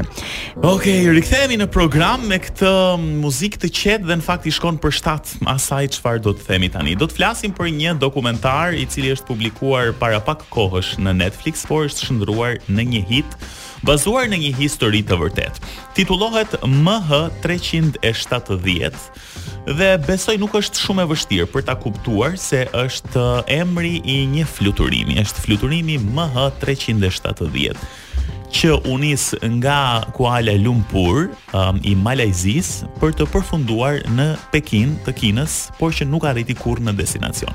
Okej, 0.60 1.08
rikthehemi 1.16 1.56
në 1.62 1.66
program 1.72 2.20
me 2.30 2.38
këtë 2.42 2.72
muzikë 3.22 3.58
të 3.64 3.68
qetë 3.78 4.04
dhe 4.10 4.16
në 4.20 4.26
fakt 4.26 4.44
i 4.50 4.52
shkon 4.56 4.76
për 4.82 4.92
7 4.98 5.46
asaj 5.54 5.84
çfarë 5.98 6.24
do 6.26 6.32
të 6.38 6.42
themi 6.50 6.68
tani. 6.74 6.92
Do 6.98 7.04
të 7.08 7.16
flasim 7.20 7.52
për 7.56 7.66
një 7.78 7.90
dokumentar 8.02 8.68
i 8.76 8.86
cili 8.88 9.10
është 9.16 9.28
publikuar 9.32 9.86
para 9.98 10.20
pak 10.22 10.40
kohësh 10.52 10.92
në 11.02 11.12
Netflix, 11.22 11.56
por 11.68 11.80
është 11.88 12.00
shndruar 12.08 12.52
në 12.70 12.82
një 12.94 13.02
hit 13.08 13.30
bazuar 13.82 14.26
në 14.30 14.36
një 14.38 14.52
histori 14.60 15.00
të 15.02 15.14
vërtetë. 15.18 15.58
Titullohet 15.98 16.50
MH370 16.62 18.52
dhe 19.78 19.90
besoj 20.06 20.31
nuk 20.40 20.54
është 20.56 20.80
shumë 20.86 21.04
e 21.04 21.08
vështirë 21.10 21.48
për 21.52 21.64
ta 21.68 21.74
kuptuar 21.80 22.36
se 22.40 22.62
është 22.76 23.24
emri 23.52 23.98
i 24.12 24.20
një 24.32 24.46
fluturimi, 24.48 25.18
është 25.20 25.44
fluturimi 25.44 25.98
MH370 26.00 27.82
që 28.52 28.74
u 28.92 28.96
nis 29.00 29.30
nga 29.54 30.02
Kuala 30.12 30.52
Lumpur, 30.60 31.30
um, 31.56 31.78
i 31.88 31.94
Malajzis, 31.96 32.82
për 33.00 33.14
të 33.16 33.24
përfunduar 33.32 34.02
në 34.12 34.26
Pekin 34.52 34.92
të 35.06 35.14
Kinës, 35.22 35.70
por 35.78 35.96
që 35.96 36.04
nuk 36.10 36.26
arriti 36.28 36.52
kurrë 36.58 36.84
në 36.84 36.92
destinacion. 36.98 37.54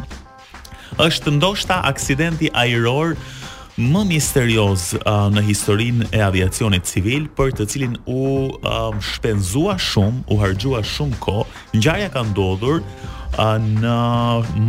Është 0.98 1.36
ndoshta 1.38 1.84
aksidenti 1.86 2.50
ajror 2.58 3.14
më 3.78 4.08
misterioz 4.10 4.96
uh, 5.06 5.28
në 5.30 5.44
historinë 5.52 6.08
e 6.18 6.22
aviacionit 6.26 6.88
civil, 6.90 7.28
për 7.38 7.52
të 7.60 7.66
cilin 7.70 7.94
u 8.10 8.50
shpenzua 9.06 9.76
shumë, 9.78 10.24
u 10.34 10.38
harxhua 10.42 10.80
shumë 10.82 11.20
kohë. 11.22 11.46
Ngjarja 11.78 12.08
ka 12.10 12.24
ndodhur 12.32 12.80
uh, 12.82 13.52
në 13.62 13.98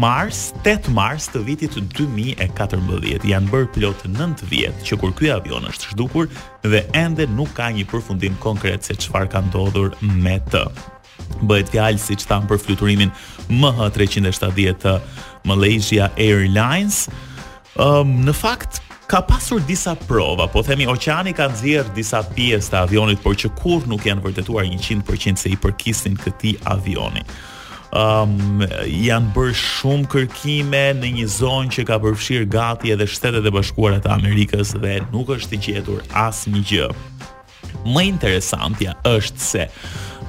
mars, 0.00 0.43
8 0.61 0.91
mars 0.93 1.31
të 1.33 1.41
vitit 1.47 1.79
2014. 1.97 3.25
Janë 3.33 3.49
bërë 3.53 3.71
plot 3.79 4.05
9 4.11 4.45
vjet 4.53 4.85
që 4.85 4.99
kur 5.00 5.15
ky 5.17 5.33
avion 5.33 5.65
është 5.71 5.95
zhdukur 5.95 6.29
dhe 6.69 6.83
ende 6.93 7.25
nuk 7.33 7.55
ka 7.57 7.71
një 7.73 7.87
përfundim 7.88 8.37
konkret 8.45 8.85
se 8.85 8.97
çfarë 9.07 9.31
ka 9.33 9.41
ndodhur 9.49 9.97
me 10.05 10.37
të. 10.53 10.67
Bëhet 11.49 11.73
fjalë 11.73 12.03
siç 12.05 12.27
tham 12.29 12.45
për 12.49 12.61
fluturimin 12.61 13.15
MH370 13.49 14.77
të 14.85 14.95
Malaysia 15.49 16.11
Airlines. 16.21 17.07
Um, 17.79 18.19
në 18.27 18.35
fakt, 18.35 18.83
ka 19.09 19.21
pasur 19.25 19.57
disa 19.65 19.95
prova, 19.97 20.45
po 20.47 20.61
themi 20.62 20.85
oqeani 20.87 21.33
ka 21.33 21.47
nxjerr 21.49 21.88
disa 21.97 22.21
pjesë 22.37 22.69
të 22.75 22.81
avionit, 22.85 23.21
por 23.25 23.33
që 23.41 23.49
kurr 23.57 23.87
nuk 23.88 24.05
janë 24.05 24.21
vërtetuar 24.25 24.69
100% 24.69 25.41
se 25.41 25.49
i 25.49 25.57
përkisin 25.57 26.19
këtij 26.21 26.59
avioni. 26.69 27.25
Um, 27.97 28.61
janë 28.85 29.31
bërë 29.33 29.55
shumë 29.57 30.11
kërkime 30.12 30.83
në 31.00 31.15
një 31.21 31.27
zonë 31.38 31.73
që 31.73 31.87
ka 31.88 31.97
përfshirë 32.05 32.50
gati 32.53 32.93
edhe 32.93 33.07
shtetet 33.09 33.49
e 33.49 33.55
bashkuarat 33.57 34.05
e 34.05 34.12
Amerikës 34.12 34.75
dhe 34.83 34.99
nuk 35.09 35.33
është 35.38 35.57
i 35.57 35.62
gjetur 35.71 36.05
asë 36.12 36.53
një 36.53 36.62
gjë. 36.69 36.91
Më 37.88 38.05
interesantja 38.11 38.93
është 39.09 39.45
se 39.49 39.65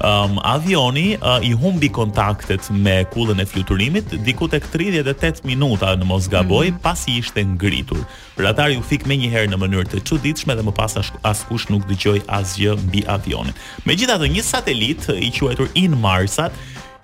um, 0.02 0.38
avioni 0.42 1.12
uh, 1.20 1.38
i 1.44 1.52
humbi 1.60 1.88
kontaktet 1.88 2.68
me 2.70 3.04
kullën 3.10 3.40
e 3.40 3.44
fluturimit 3.46 4.12
diku 4.24 4.48
tek 4.48 4.66
38 4.74 5.44
minuta 5.44 5.92
në 5.96 6.04
Mosgaboj 6.08 6.70
mm 6.70 6.74
-hmm. 6.76 6.82
pasi 6.82 7.18
ishte 7.20 7.44
ngritur. 7.44 7.98
Ratari 8.38 8.76
u 8.76 8.82
fik 8.82 9.04
menjëherë 9.06 9.48
në 9.52 9.56
mënyrë 9.56 9.86
të 9.94 10.04
çuditshme 10.04 10.54
dhe 10.54 10.62
më 10.62 10.72
pas 10.72 10.96
askush 11.22 11.70
nuk 11.70 11.82
dëgjoi 11.88 12.20
asgjë 12.26 12.76
mbi 12.76 13.04
avionin. 13.08 13.54
Megjithatë, 13.84 14.26
një 14.30 14.40
satelit 14.42 15.06
i 15.20 15.30
quajtur 15.30 15.68
InMarsat 15.74 16.52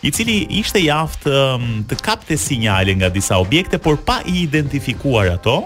i 0.02 0.10
cili 0.10 0.46
ishte 0.50 0.78
jaft 0.78 1.26
um, 1.26 1.84
të 1.88 1.94
kapte 2.02 2.36
sinjale 2.36 2.94
nga 2.94 3.08
disa 3.08 3.38
objekte, 3.38 3.78
por 3.78 3.96
pa 4.06 4.20
i 4.26 4.42
identifikuar 4.42 5.26
ato, 5.28 5.58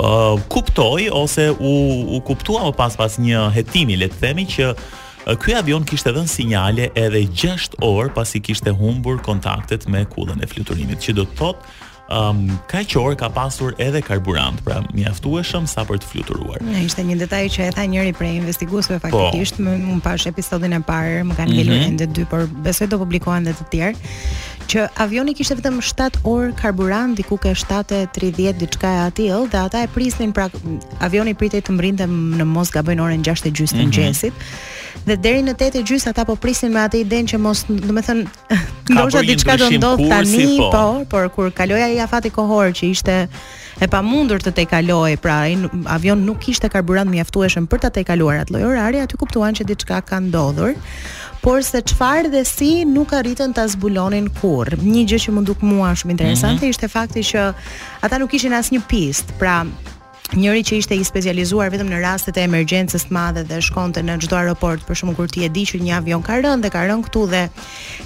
uh, 0.00 0.40
kuptoj 0.48 1.08
ose 1.12 1.50
u, 1.50 1.72
u 2.16 2.20
kuptua 2.20 2.62
më 2.62 2.72
pas 2.76 2.96
pas 2.96 3.18
një 3.18 3.50
hetimi, 3.54 3.96
letë 3.96 4.16
themi 4.20 4.46
që 4.46 4.74
Ky 5.28 5.52
avion 5.58 5.84
kishte 5.86 6.12
dhënë 6.16 6.32
sinjale 6.32 6.86
edhe 6.98 7.20
6 7.40 7.76
orë 7.84 8.12
pasi 8.16 8.40
kishte 8.42 8.72
humbur 8.80 9.18
kontaktet 9.26 9.84
me 9.90 10.04
kullën 10.14 10.40
e 10.40 10.48
fluturimit, 10.48 11.02
që 11.04 11.18
do 11.20 11.28
të 11.30 11.40
thotë 11.42 11.88
Um, 12.10 12.38
ka 12.66 12.80
që 12.90 12.96
orë 12.98 13.16
ka 13.20 13.28
pasur 13.30 13.70
edhe 13.78 14.00
karburant 14.02 14.58
Pra 14.66 14.80
mjaftueshëm 14.90 15.46
e 15.62 15.68
shumë 15.70 15.70
sa 15.70 15.84
për 15.86 16.00
të 16.02 16.08
fluturuar 16.10 16.58
Në 16.66 16.80
ishte 16.88 17.04
një 17.06 17.14
detaj 17.20 17.42
që 17.54 17.68
e 17.68 17.74
tha 17.76 17.84
njëri 17.86 18.10
prej 18.18 18.32
investiguesve 18.40 18.96
po. 18.96 19.04
faktikisht 19.12 19.60
po, 19.60 19.66
më 19.68 19.76
më 19.84 20.00
pash 20.02 20.26
episodin 20.26 20.74
e 20.74 20.80
parë 20.88 21.20
Më 21.28 21.36
kanë 21.38 21.54
gjelur 21.60 21.76
mm 21.76 21.86
-hmm. 21.86 22.10
dy 22.18 22.26
Por 22.26 22.48
besoj 22.66 22.90
do 22.90 22.98
publikohen 22.98 23.46
dhe 23.46 23.54
të 23.54 23.68
tjerë 23.70 24.10
Që 24.74 24.88
avioni 25.06 25.34
kishte 25.38 25.60
vetëm 25.62 25.78
7 25.78 26.26
orë 26.26 26.50
karburant 26.62 27.14
diku 27.16 27.38
ke 27.38 27.54
7.30 27.54 28.58
diçka 28.58 28.90
e 28.90 29.30
7 29.30 29.50
dhe 29.54 29.58
ata 29.62 29.78
e 29.82 29.86
prisnin 29.86 30.32
pra 30.32 30.50
avioni 30.98 31.34
pritej 31.34 31.62
të 31.62 31.72
7 31.78 32.06
në 32.40 32.44
mos 32.44 32.70
Dikuk 32.74 32.90
orën 33.06 33.22
6:30 33.22 33.54
të 33.54 33.86
30 33.86 33.86
mhm 33.86 34.34
dhe 35.06 35.16
deri 35.20 35.42
në 35.44 35.54
8 35.56 35.80
e 35.80 35.84
gjys 35.86 36.06
ata 36.10 36.24
po 36.28 36.34
prisnin 36.40 36.72
me 36.74 36.82
atë 36.84 37.00
idenë 37.04 37.32
që 37.34 37.40
mos, 37.42 37.64
do 37.68 37.92
të 37.92 38.04
thënë, 38.08 38.26
ndoshta 38.94 39.22
diçka 39.26 39.56
do 39.60 39.68
ndodh 39.76 40.04
tani, 40.10 40.30
si 40.30 40.46
po. 40.58 40.68
po, 40.74 40.84
por 41.12 41.28
kur 41.34 41.50
kaloi 41.56 41.82
ai 41.86 41.98
afati 42.04 42.32
kohor 42.34 42.72
që 42.76 42.90
ishte 42.94 43.16
e 43.82 43.88
pamundur 43.88 44.42
të 44.44 44.52
tejkaloj, 44.60 45.14
pra 45.24 45.38
ai 45.48 45.54
avion 45.96 46.20
nuk 46.26 46.40
kishte 46.44 46.68
karburant 46.72 47.08
mjaftueshëm 47.12 47.68
për 47.72 47.84
ta 47.86 47.92
tejkaluar 47.98 48.42
atë 48.42 48.54
lloj 48.56 48.66
orari, 48.72 49.00
aty 49.00 49.16
kuptuan 49.20 49.56
që 49.56 49.64
diçka 49.72 50.02
ka 50.10 50.20
ndodhur. 50.20 50.76
Por 51.40 51.62
se 51.64 51.80
çfarë 51.88 52.28
dhe 52.34 52.42
si 52.44 52.82
nuk 52.84 53.14
arritën 53.16 53.54
ta 53.56 53.64
zbulonin 53.72 54.26
kurrë. 54.42 54.76
Një 54.84 55.06
gjë 55.08 55.20
që 55.24 55.32
më 55.38 55.44
duk 55.48 55.62
mua 55.64 55.94
shumë 55.96 56.12
interesante 56.12 56.60
mm 56.60 56.66
-hmm. 56.66 56.72
ishte 56.74 56.92
fakti 56.92 57.22
që 57.24 57.46
ata 58.04 58.18
nuk 58.20 58.28
kishin 58.30 58.52
asnjë 58.52 58.82
pistë. 58.90 59.32
Pra, 59.40 59.62
njëri 60.36 60.62
që 60.62 60.76
ishte 60.78 60.94
i 60.94 61.02
specializuar 61.04 61.70
vetëm 61.72 61.88
në 61.90 62.00
rastet 62.04 62.36
e 62.38 62.44
emergjencës 62.46 63.08
të 63.08 63.14
madhe 63.14 63.42
dhe 63.48 63.58
shkonte 63.66 64.02
në 64.04 64.18
çdo 64.22 64.36
aeroport, 64.38 64.82
për 64.86 64.98
shkakun 65.00 65.16
kur 65.18 65.30
ti 65.30 65.42
e 65.42 65.48
di 65.50 65.64
që 65.66 65.80
një 65.82 65.94
avion 65.96 66.22
ka 66.22 66.36
rënë 66.38 66.62
dhe 66.64 66.70
ka 66.70 66.84
rënë 66.86 67.06
këtu 67.08 67.24
dhe 67.32 67.42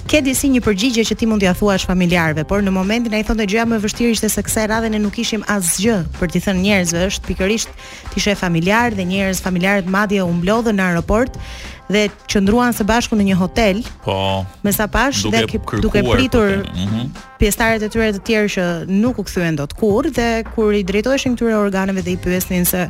ke 0.09 0.21
disi 0.25 0.49
një 0.55 0.63
përgjigje 0.65 1.05
që 1.05 1.19
ti 1.21 1.29
mund 1.29 1.43
t'ia 1.45 1.53
thuash 1.53 1.85
familjarëve, 1.89 2.45
por 2.49 2.65
në 2.65 2.73
momentin 2.73 3.13
ai 3.13 3.21
thonte 3.27 3.45
gjëja 3.45 3.67
më 3.69 3.77
e 3.79 3.83
vështirë 3.85 4.17
ishte 4.17 4.29
se 4.33 4.41
kësaj 4.45 4.65
radhe 4.73 4.89
ne 4.95 5.03
nuk 5.05 5.13
kishim 5.19 5.45
asgjë 5.49 5.99
për 6.17 6.33
t'i 6.33 6.41
thënë 6.47 6.65
njerëzve, 6.65 7.05
është 7.11 7.27
pikërisht 7.29 7.77
ti 8.15 8.25
shef 8.25 8.41
familjar 8.41 8.97
dhe 8.97 9.05
njerëz 9.09 9.43
familjarët 9.45 9.85
madje 9.93 10.23
u 10.25 10.33
mblodhën 10.39 10.79
në 10.81 10.89
aeroport 10.89 11.37
dhe 11.89 12.07
qëndruan 12.29 12.73
së 12.75 12.85
bashku 12.87 13.17
në 13.19 13.27
një 13.31 13.35
hotel. 13.37 13.81
Po. 14.05 14.43
Me 14.65 14.71
sa 14.73 14.87
pash 14.91 15.23
dhe 15.31 15.43
duke 15.83 16.03
pritur 16.09 16.61
mm 16.65 17.13
pjesëtarët 17.35 17.83
e 17.83 17.87
tyre 17.91 18.05
të 18.15 18.21
tjerë 18.29 18.49
që 18.53 18.65
nuk 18.87 19.17
u 19.19 19.23
kthyen 19.27 19.57
dot 19.59 19.73
kurrë 19.75 20.09
dhe 20.15 20.27
kur 20.53 20.69
i 20.71 20.85
drejtoheshin 20.87 21.33
këtyre 21.35 21.57
organeve 21.59 21.99
dhe 22.01 22.13
i 22.13 22.19
pyesnin 22.23 22.63
se 22.65 22.85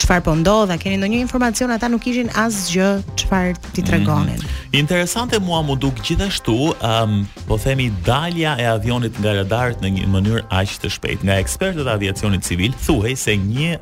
çfarë 0.00 0.24
po 0.24 0.32
ndodh, 0.40 0.72
a 0.72 0.78
keni 0.80 0.96
ndonjë 0.96 1.18
informacion, 1.20 1.68
ata 1.70 1.90
nuk 1.92 2.00
kishin 2.00 2.32
asgjë 2.40 2.86
çfarë 3.20 3.52
t'i 3.76 3.82
mhm. 3.84 3.90
tregonin. 3.90 4.40
Mm 4.40 4.46
-hmm. 4.48 4.78
Interesante 4.80 5.38
mua 5.44 5.60
mu 5.62 5.76
duk 5.76 6.00
gjithashtu, 6.00 6.72
um, 6.72 7.26
po 7.46 7.58
themi 7.60 7.92
dalja 8.06 8.56
e 8.58 8.64
avionit 8.66 9.18
nga 9.20 9.32
radarët 9.44 9.84
në 9.84 9.88
një 9.96 10.04
mënyrë 10.08 10.42
aq 10.48 10.70
të 10.84 10.88
shpejtë. 10.96 11.22
Nga 11.28 11.36
ekspertët 11.44 11.86
e 11.86 11.92
aviacionit 11.92 12.42
civil 12.48 12.72
thuhej 12.86 13.14
se 13.18 13.36
një 13.36 13.76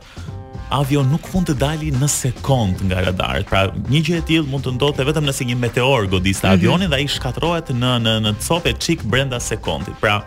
avion 0.74 1.04
nuk 1.10 1.26
mund 1.34 1.50
të 1.50 1.56
dali 1.58 1.90
në 1.94 2.08
sekond 2.10 2.78
nga 2.88 3.02
radarët. 3.06 3.46
Pra, 3.50 3.66
një 3.90 4.02
gjë 4.06 4.18
e 4.20 4.24
tillë 4.28 4.50
mund 4.50 4.66
të 4.68 4.76
ndodhte 4.76 5.06
vetëm 5.08 5.26
nëse 5.26 5.46
një 5.48 5.58
meteor 5.60 6.06
godiste 6.12 6.46
mhm. 6.46 6.56
avionin 6.56 6.86
mm 6.86 6.92
-hmm. 6.92 6.96
dhe 6.96 6.96
ai 6.96 7.14
shkatërrohet 7.16 7.68
në 7.82 7.90
në 8.06 8.14
në 8.24 8.32
copë 8.46 8.76
çik 8.78 9.02
brenda 9.04 9.40
sekondit. 9.40 9.94
Pra, 10.00 10.20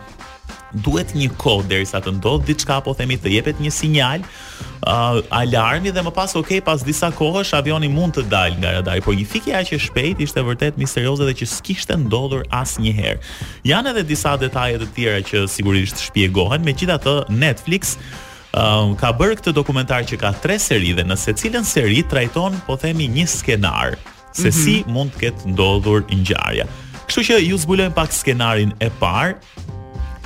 duhet 0.84 1.12
një 1.14 1.30
kohë 1.38 1.66
derisa 1.68 2.00
të 2.02 2.10
ndodh 2.16 2.44
diçka 2.46 2.76
apo 2.76 2.94
themi 2.94 3.16
të 3.18 3.28
jepet 3.30 3.56
një 3.60 3.70
sinjal 3.70 4.20
uh, 4.20 5.22
alarmi 5.30 5.90
dhe 5.92 6.02
më 6.02 6.10
pas 6.14 6.36
ok 6.36 6.50
pas 6.64 6.82
disa 6.82 7.10
kohësh 7.10 7.56
avioni 7.56 7.88
mund 7.88 8.12
të 8.14 8.22
dalë 8.28 8.58
nga 8.58 8.70
radari 8.72 9.00
por 9.00 9.14
një 9.14 9.26
fikje 9.32 9.54
aq 9.56 9.72
e 9.74 9.78
shpejt 9.78 10.18
ishte 10.20 10.40
vërtet 10.42 10.74
misterioze 10.76 11.22
dhe 11.24 11.34
që 11.40 11.46
s'kishte 11.46 11.94
ndodhur 11.96 12.42
asnjëherë 12.50 13.18
janë 13.64 13.88
edhe 13.90 14.02
disa 14.02 14.36
detaje 14.36 14.78
të 14.78 14.86
tjera 14.94 15.20
që 15.30 15.48
sigurisht 15.48 15.96
shpjegohen 16.06 16.64
megjithatë 16.64 17.14
Netflix 17.28 17.96
um, 18.54 18.94
ka 18.98 19.10
bërë 19.16 19.40
këtë 19.40 19.52
dokumentar 19.56 20.06
që 20.08 20.18
ka 20.22 20.30
tre 20.42 20.56
seri 20.62 20.92
dhe 20.96 21.04
në 21.06 21.16
secilën 21.18 21.66
seri 21.66 22.02
trajton 22.10 22.56
po 22.66 22.76
themi 22.80 23.08
një 23.10 23.26
skenar 23.30 23.96
se 24.32 24.48
mm 24.48 24.48
-hmm. 24.48 24.64
si 24.64 24.74
mund 24.94 25.10
të 25.14 25.18
ketë 25.22 25.50
ndodhur 25.52 26.00
ngjarja. 26.20 26.64
Kështu 27.06 27.22
që 27.28 27.34
ju 27.48 27.56
zbulojmë 27.58 27.94
pak 27.94 28.12
skenarin 28.12 28.72
e 28.80 28.88
parë 29.02 29.34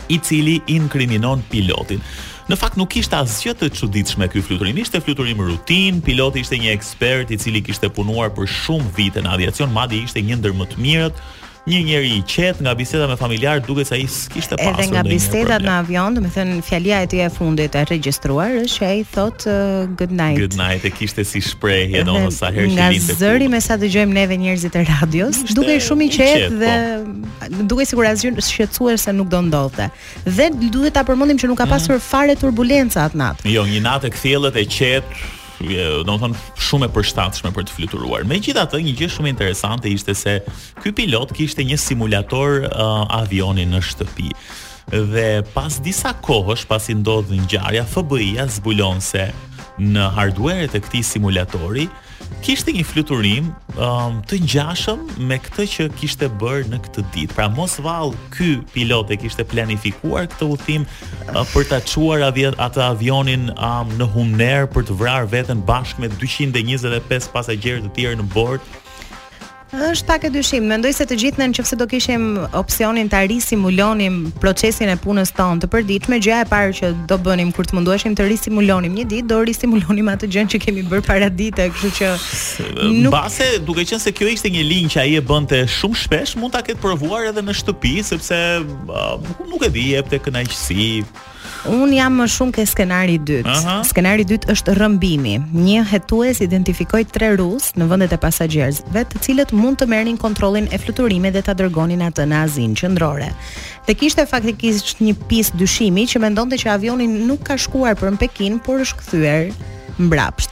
i 0.08 0.16
cili 0.18 0.60
inkriminon 0.66 1.42
pilotin. 1.50 2.00
Në 2.48 2.56
fakt 2.56 2.76
nuk 2.76 2.88
kishte 2.88 3.16
asgjë 3.16 3.54
të 3.58 3.66
çuditshme 3.78 4.28
ky 4.28 4.40
fluturim. 4.42 4.78
Ishte 4.78 5.00
fluturim 5.00 5.40
rutin, 5.40 6.00
piloti 6.00 6.40
ishte 6.40 6.56
një 6.56 6.70
ekspert 6.76 7.30
i 7.30 7.36
cili 7.38 7.60
kishte 7.66 7.88
punuar 7.88 8.30
për 8.36 8.46
shumë 8.62 8.88
vite 8.96 9.20
në 9.20 9.28
aviacion, 9.32 9.70
madje 9.72 9.96
ishte 10.04 10.20
një 10.28 10.34
ndër 10.40 10.52
më 10.60 10.64
të 10.70 10.76
mirët 10.84 11.14
një 11.68 11.80
njeri 11.84 12.10
i 12.18 12.22
qet 12.26 12.60
nga 12.64 12.72
biseda 12.74 13.06
me 13.08 13.16
familjar 13.20 13.60
duket 13.66 13.86
se 13.90 13.94
ai 13.94 14.06
kishte 14.34 14.56
pasur 14.56 14.80
edhe 14.82 14.86
nga 14.92 15.02
bisedat 15.06 15.62
në 15.66 15.74
avion, 15.82 16.14
domethënë 16.16 16.58
fjalia 16.64 17.00
e 17.04 17.08
tij 17.12 17.24
e 17.26 17.28
fundit 17.34 17.76
e 17.76 17.82
regjistruar 17.90 18.54
është 18.62 18.76
që 18.78 18.86
ai 18.88 19.02
thot 19.14 19.44
uh, 19.50 19.84
good 20.00 20.14
night. 20.16 20.40
Good 20.40 20.56
night 20.58 20.86
e 20.88 20.92
kishte 20.96 21.24
si 21.28 21.42
shprehje 21.44 22.00
edhe 22.02 22.24
sa 22.34 22.50
herë 22.54 22.70
që 22.72 22.76
Nga 22.78 23.16
zëri 23.20 23.50
me 23.52 23.60
sa 23.64 23.76
dëgjojmë 23.80 24.16
neve 24.16 24.38
njerëzit 24.40 24.78
e 24.80 24.84
radios, 24.88 25.42
duke 25.56 25.76
shumë 25.88 26.08
i 26.08 26.12
qet 26.16 26.56
dhe 26.62 26.74
po. 27.08 27.50
duke 27.74 27.86
sikur 27.88 28.08
asgjë 28.14 28.34
shqetësuese 28.50 29.08
se 29.10 29.16
nuk 29.18 29.28
do 29.32 29.42
ndodhte. 29.50 29.90
Dhe 30.24 30.48
duhet 30.72 30.96
ta 30.96 31.04
përmendim 31.04 31.38
që 31.42 31.52
nuk 31.52 31.60
ka 31.60 31.68
mhm. 31.68 31.74
pasur 31.76 32.00
fare 32.00 32.36
turbulenca 32.36 33.04
atë 33.08 33.20
natë. 33.20 33.50
Jo, 33.52 33.68
një 33.68 33.84
natë 33.84 34.14
kthjellët 34.16 34.56
e 34.56 34.64
qetë 34.78 35.34
do 35.60 36.14
të 36.14 36.16
thonë 36.22 36.38
shumë 36.62 36.86
e 36.88 36.92
përshtatshme 36.94 37.50
për 37.56 37.66
të 37.66 37.78
fluturuar. 37.78 38.24
Megjithatë, 38.30 38.78
një 38.84 38.92
gjë 39.00 39.08
shumë 39.16 39.28
interesante 39.32 39.88
ishte 39.90 40.14
se 40.14 40.36
ky 40.82 40.92
pilot 40.94 41.32
kishte 41.34 41.64
një 41.66 41.78
simulator 41.82 42.68
uh, 42.68 43.06
avioni 43.18 43.66
në 43.66 43.80
shtëpi. 43.90 44.30
Dhe 44.88 45.44
pas 45.54 45.74
disa 45.84 46.14
kohësh, 46.24 46.66
pasi 46.70 46.94
ndodhi 47.02 47.40
ngjarja, 47.44 47.84
FBI-ja 47.90 48.46
zbulon 48.48 49.02
se 49.04 49.28
në 49.78 50.08
hardware-et 50.16 50.74
e 50.74 50.80
këtij 50.82 51.02
simulatori 51.06 51.86
kishte 52.44 52.72
një 52.74 52.82
fluturim 52.86 53.46
um, 53.80 54.18
të 54.30 54.38
ngjashëm 54.44 55.04
me 55.28 55.38
këtë 55.42 55.66
që 55.72 55.86
kishte 56.00 56.28
bërë 56.40 56.68
në 56.72 56.80
këtë 56.86 57.04
ditë. 57.14 57.36
Pra 57.38 57.46
mos 57.52 57.78
vallë 57.84 58.18
ky 58.34 58.50
pilot 58.74 59.10
e 59.14 59.18
kishte 59.22 59.46
planifikuar 59.48 60.26
këtë 60.34 60.48
udhim 60.54 60.84
uh, 61.32 61.44
për 61.54 61.68
ta 61.72 61.80
çuar 61.86 62.26
atë 62.28 62.84
avionin 62.90 63.48
um, 63.56 63.94
në 64.00 64.10
Humner 64.14 64.66
për 64.74 64.88
të 64.90 64.98
vrarë 65.00 65.30
veten 65.32 65.64
bashkë 65.70 66.04
me 66.04 66.12
225 66.18 67.30
pasagerë 67.34 67.86
të 67.88 67.94
tjerë 68.00 68.20
në 68.22 68.28
bord 68.34 68.66
është 69.72 70.06
pak 70.08 70.24
e 70.24 70.30
dyshim. 70.32 70.64
Mendoj 70.70 70.92
se 70.96 71.04
të 71.04 71.16
gjithë 71.22 71.44
nëse 71.46 71.76
do 71.76 71.86
kishim 71.86 72.24
opsionin 72.56 73.08
ta 73.12 73.20
risimulonim 73.28 74.30
procesin 74.40 74.88
e 74.88 74.96
punës 74.96 75.30
tonë 75.36 75.60
të 75.62 75.68
përditshme, 75.74 76.18
gjëja 76.24 76.40
e 76.42 76.48
parë 76.48 76.72
që 76.78 76.90
do 77.10 77.18
bënim 77.20 77.50
kur 77.52 77.66
të 77.68 77.76
mundueshim 77.76 78.16
të 78.16 78.28
risimulonim 78.30 78.94
një 78.96 79.04
ditë, 79.12 79.28
do 79.28 79.42
risimulonim 79.44 80.08
atë 80.14 80.30
gjën 80.32 80.48
që 80.54 80.60
kemi 80.64 80.86
bërë 80.88 81.04
para 81.10 81.28
ditës, 81.28 81.72
kështu 81.82 81.92
që 81.98 82.92
nuk 83.04 83.12
base 83.12 83.50
duke 83.68 83.84
qenë 83.84 84.02
se 84.06 84.12
kjo 84.16 84.32
ishte 84.32 84.50
një 84.54 84.64
linjë 84.72 84.92
që 84.94 85.00
ai 85.04 85.16
e 85.20 85.24
bënte 85.32 85.62
shumë 85.78 86.02
shpesh, 86.06 86.36
mund 86.40 86.56
ta 86.56 86.64
ketë 86.64 86.80
provuar 86.82 87.28
edhe 87.32 87.44
në 87.44 87.56
shtëpi 87.60 87.98
sepse 88.12 88.38
uh, 88.64 89.34
nuk 89.52 89.68
e 89.68 89.72
di 89.76 89.90
jepte 89.92 90.20
kënaqësi. 90.24 90.88
Un 91.66 91.90
jam 91.94 92.14
më 92.20 92.26
shumë 92.30 92.52
ke 92.54 92.64
skenari 92.70 93.12
i 93.18 93.20
dytë. 93.28 93.54
Skenari 93.88 94.22
i 94.22 94.24
dytë 94.30 94.48
është 94.52 94.70
rrëmbimi. 94.78 95.32
Një 95.66 95.82
hetues 95.90 96.38
identifikoi 96.44 97.02
tre 97.10 97.28
rus 97.40 97.64
në 97.78 97.84
vendet 97.90 98.12
e 98.14 98.18
pasagjerëve, 98.22 99.00
të 99.10 99.16
cilët 99.26 99.50
mund 99.56 99.76
të 99.80 99.84
merrnin 99.90 100.18
kontrollin 100.22 100.66
e 100.70 100.78
fluturimit 100.80 101.32
dhe 101.34 101.42
ta 101.48 101.52
dërgonin 101.58 102.02
atë 102.06 102.22
në 102.30 102.36
Azin 102.44 102.72
Qendrore. 102.78 103.30
Te 103.88 103.92
kishte 103.98 104.28
faktikisht 104.30 104.96
një 105.02 105.14
pis 105.28 105.48
dyshimi 105.58 106.04
që 106.10 106.22
mendonte 106.22 106.56
që 106.62 106.68
avioni 106.76 107.06
nuk 107.10 107.42
ka 107.50 107.56
shkuar 107.58 107.94
për 107.98 108.08
në 108.14 108.20
Pekin, 108.22 108.54
por 108.62 108.76
është 108.84 108.98
kthyer 109.02 109.42
mbrapsht. 109.98 110.50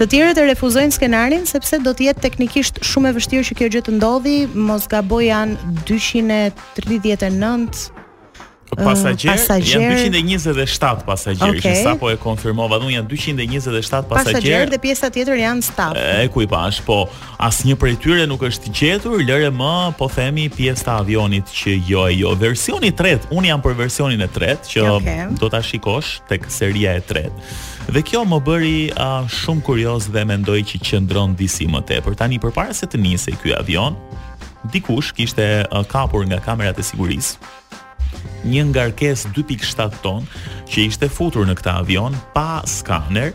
Të 0.00 0.04
tjerët 0.08 0.40
e 0.40 0.48
refuzojnë 0.54 0.96
skenarin 0.96 1.44
sepse 1.48 1.76
do 1.84 1.90
të 1.92 2.00
jetë 2.08 2.24
teknikisht 2.30 2.74
shumë 2.86 3.06
e 3.10 3.14
vështirë 3.20 3.46
që 3.50 3.56
kjo 3.60 3.68
gjë 3.76 3.82
të 3.88 3.92
ndodhi. 4.00 4.38
Mos 4.56 4.84
gaboj 4.88 5.22
janë 5.28 5.54
239 5.84 7.90
Pasagjer, 8.76 9.32
pasager 9.32 9.80
janë 9.80 10.10
227 10.12 11.04
pasager 11.08 11.54
okay. 11.56 11.62
që 11.64 11.72
sapo 11.86 12.10
e 12.12 12.16
konfirmova 12.20 12.76
dhun 12.80 12.92
janë 12.92 13.08
227 13.08 14.08
pasager 14.10 14.10
pasager 14.12 14.72
dhe 14.74 14.78
pjesa 14.82 15.08
tjetër 15.12 15.38
janë 15.40 15.64
staf 15.64 15.96
e 15.96 16.26
ekipazh 16.26 16.82
po 16.84 16.98
asnjë 17.40 17.76
prej 17.80 17.94
tyre 18.04 18.26
nuk 18.28 18.44
është 18.46 18.72
gjetur 18.76 19.22
lëre 19.24 19.48
më 19.56 19.70
po 19.96 20.10
themi 20.12 20.44
pjesa 20.52 20.90
e 20.98 21.00
avionit 21.06 21.48
që 21.60 21.76
jo 21.88 22.04
e 22.10 22.18
jo 22.18 22.34
versioni 22.36 22.92
i 22.92 22.96
tret 22.96 23.24
un 23.32 23.48
jam 23.48 23.64
për 23.64 23.78
versionin 23.80 24.20
e 24.26 24.28
tret 24.32 24.68
që 24.68 24.84
okay. 24.98 25.26
do 25.40 25.48
ta 25.52 25.62
shikosh 25.64 26.18
tek 26.28 26.44
seria 26.52 26.94
e 26.98 27.04
tret 27.04 27.32
dhe 27.88 28.02
kjo 28.04 28.26
më 28.28 28.42
bëri 28.44 28.76
shumë 29.38 29.64
kurioz 29.70 30.10
dhe 30.12 30.26
mendoj 30.28 30.60
që 30.74 30.82
qëndron 30.90 31.32
disi 31.40 31.64
më 31.72 31.80
tepër 31.94 32.20
tani 32.20 32.36
përpara 32.44 32.76
se 32.76 32.84
të 32.84 33.00
nisej 33.00 33.40
ky 33.40 33.56
avion 33.56 33.96
dikush 34.68 35.14
kishte 35.16 35.48
kapur 35.88 36.28
nga 36.28 36.42
kamerat 36.44 36.76
e 36.76 36.84
sigurisë 36.84 37.40
një 38.46 38.66
ngarkes 38.70 39.26
2.7 39.36 39.88
ton 40.04 40.26
që 40.70 40.86
ishte 40.88 41.10
futur 41.12 41.46
në 41.48 41.58
këtë 41.60 41.74
avion 41.82 42.16
pa 42.34 42.62
skaner 42.68 43.34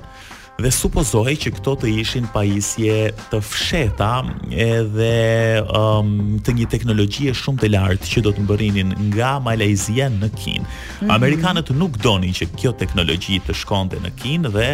dhe 0.62 0.70
supozohej 0.70 1.34
që 1.42 1.50
këto 1.58 1.72
të 1.82 1.88
ishin 2.04 2.28
pajisje 2.30 2.96
të 3.32 3.38
fsheta 3.42 4.10
edhe 4.54 5.64
um, 5.74 6.12
të 6.46 6.54
një 6.60 6.68
teknologjie 6.70 7.34
shumë 7.34 7.64
të 7.64 7.72
lartë 7.74 8.12
që 8.12 8.24
do 8.28 8.34
të 8.36 8.44
mbërrinin 8.46 8.92
nga 9.08 9.32
Malajzia 9.42 10.12
në 10.20 10.30
Kinë. 10.36 10.68
Mm 10.68 11.08
-hmm. 11.08 11.14
Amerikanët 11.18 11.72
nuk 11.82 11.98
donin 12.04 12.36
që 12.40 12.52
kjo 12.60 12.76
teknologji 12.78 13.42
të 13.48 13.56
shkonde 13.62 14.00
në 14.06 14.12
Kinë 14.22 14.52
dhe 14.54 14.70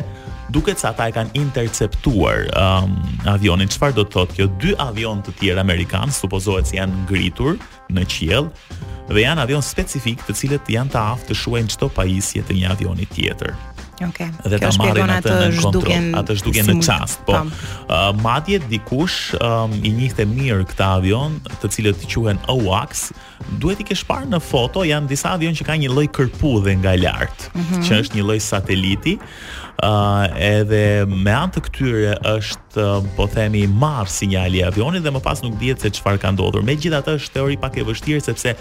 duket 0.52 0.80
sa 0.80 0.92
ata 0.92 1.08
e 1.08 1.12
kanë 1.16 1.32
interceptuar 1.40 2.52
um, 2.52 3.00
avionin. 3.26 3.68
Çfarë 3.70 3.94
do 3.96 4.04
të 4.04 4.12
thotë 4.18 4.36
kjo? 4.36 4.46
Dy 4.62 4.76
avion 4.80 5.24
të 5.24 5.32
tjerë 5.40 5.60
amerikan 5.64 6.12
supozohet 6.12 6.68
se 6.68 6.76
janë 6.76 7.06
ngritur. 7.08 7.54
Mm 7.54 7.77
në 7.94 8.04
qiell 8.12 8.50
dhe 9.08 9.24
janë 9.24 9.46
avion 9.48 9.64
specifik 9.64 10.24
të 10.28 10.36
cilët 10.36 10.70
janë 10.72 10.94
të 10.96 11.00
aftë 11.02 11.30
të 11.32 11.38
shuajnë 11.42 11.74
çdo 11.76 11.90
pajisje 11.96 12.44
të 12.50 12.58
një 12.60 12.72
avioni 12.76 13.06
tjetër. 13.16 13.54
Okay. 13.98 14.28
Dhe 14.46 14.60
ta 14.62 14.70
marrin 14.78 15.10
atë 15.10 15.36
në 15.56 15.62
kontroll, 15.64 16.12
atë 16.20 16.36
zhduken 16.38 16.68
në 16.70 16.76
çast, 16.86 17.24
po. 17.26 17.40
Uh, 17.88 18.12
madje 18.22 18.60
dikush 18.70 19.32
um, 19.40 19.74
i 19.82 19.90
njihte 19.96 20.26
mirë 20.36 20.68
këtë 20.70 20.90
avion, 21.00 21.40
të 21.64 21.72
cilët 21.74 22.04
quhen 22.12 22.38
AWACS, 22.54 23.08
duhet 23.64 23.82
i 23.82 23.88
kesh 23.90 24.04
parë 24.06 24.30
në 24.36 24.42
foto, 24.52 24.84
janë 24.86 25.10
disa 25.10 25.34
avion 25.38 25.56
që 25.58 25.66
kanë 25.72 25.88
një 25.88 25.96
lloj 25.96 26.06
kërpudhe 26.20 26.76
nga 26.84 26.94
lart, 27.02 27.50
mm 27.56 27.64
-hmm. 27.66 27.88
që 27.88 28.00
është 28.04 28.20
një 28.20 28.28
lloj 28.28 28.40
sateliti 28.52 29.18
edhe 29.78 31.06
me 31.06 31.32
anë 31.32 31.54
të 31.54 31.64
këtyre 31.70 32.16
është 32.32 32.86
po 33.18 33.28
themi 33.30 33.66
marr 33.68 34.08
sinjali 34.10 34.64
avionit 34.66 35.04
dhe 35.06 35.12
më 35.14 35.22
pas 35.22 35.42
nuk 35.46 35.58
dihet 35.62 35.82
se 35.86 35.90
çfarë 36.00 36.18
ka 36.22 36.32
ndodhur. 36.34 36.64
Megjithatë 36.66 37.14
është 37.18 37.34
teori 37.38 37.58
pak 37.62 37.78
e 37.78 37.86
vështirë 37.86 38.24
sepse 38.26 38.56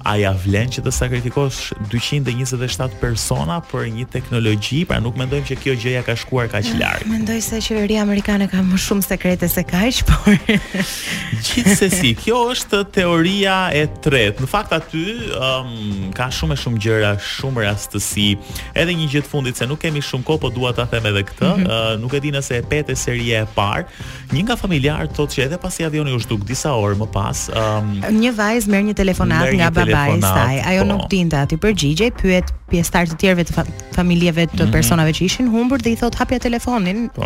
a 0.00 0.14
ja 0.16 0.30
vlen 0.32 0.70
që 0.72 0.80
të 0.86 0.92
sakrifikosh 0.96 1.72
227 1.92 2.94
persona 3.02 3.58
për 3.68 3.84
një 3.98 4.06
teknologji, 4.14 4.84
pra 4.88 4.96
nuk 5.02 5.18
mendojmë 5.20 5.44
që 5.50 5.56
kjo 5.60 5.74
gjëja 5.76 6.00
ka 6.06 6.14
shkuar 6.16 6.48
kaq 6.48 6.70
ah, 6.70 6.78
larg. 6.80 7.04
Mendoj 7.10 7.36
se 7.44 7.58
qeveria 7.60 8.00
amerikane 8.06 8.46
ka 8.48 8.62
më 8.64 8.78
shumë 8.80 9.04
sekrete 9.04 9.50
se 9.52 9.64
kaq, 9.68 10.00
por 10.08 10.38
gjithsesi, 11.46 12.14
kjo 12.22 12.38
është 12.54 12.80
teoria 12.96 13.58
e 13.76 13.84
tretë. 14.00 14.40
Në 14.40 14.48
fakt 14.54 14.72
aty 14.72 15.04
um, 15.36 15.76
ka 16.16 16.30
shumë 16.32 16.56
e 16.56 16.62
shumë 16.64 16.80
gjëra, 16.86 17.12
shumë 17.36 17.66
rastësi. 17.66 18.30
Edhe 18.80 18.96
një 19.02 19.10
gjë 19.12 19.24
të 19.26 19.32
fundit 19.34 19.60
se 19.60 19.68
nuk 19.68 19.84
kemi 19.84 20.00
shumë 20.06 20.24
kohë, 20.30 20.42
po 20.46 20.52
dua 20.60 20.72
ta 20.76 20.84
them 20.90 21.04
edhe 21.10 21.22
këtë, 21.28 21.46
mm 21.46 21.60
-hmm. 21.60 21.66
uh, 21.66 21.92
nuk 22.02 22.12
e 22.12 22.20
di 22.24 22.30
nëse 22.36 22.54
e 22.60 22.64
pete 22.70 22.94
seria 23.04 23.38
e 23.44 23.46
parë. 23.58 23.86
Një 24.36 24.40
nga 24.46 24.56
familjarët 24.64 25.12
thotë 25.16 25.32
që 25.34 25.40
edhe 25.46 25.58
pasi 25.64 25.84
avioni 25.90 26.12
u 26.16 26.20
zhduk 26.24 26.42
disa 26.52 26.72
orë 26.84 26.96
më 27.02 27.08
pas, 27.16 27.38
um, 27.60 27.86
një 28.22 28.30
vajzë 28.42 28.68
merr 28.72 28.84
një 28.90 28.94
telefonat 29.02 29.44
një 29.50 29.58
nga 29.60 29.70
babai 29.80 30.08
i 30.18 30.22
saj. 30.36 30.56
Ajo 30.70 30.82
po. 30.82 30.88
nuk 30.92 31.04
dinte 31.14 31.36
aty 31.44 31.56
përgjigjej, 31.64 32.10
pyet 32.20 32.48
pjesëtar 32.70 33.04
të 33.10 33.14
tjerëve 33.20 33.42
të 33.48 33.52
familjeve 33.98 34.44
të 34.44 34.48
mm 34.54 34.58
-hmm. 34.60 34.72
personave 34.76 35.10
që 35.16 35.22
ishin 35.28 35.46
humbur 35.54 35.78
dhe 35.84 35.90
i 35.94 35.98
thotë 36.02 36.16
hapja 36.20 36.38
telefonin. 36.46 36.98
Po. 37.18 37.24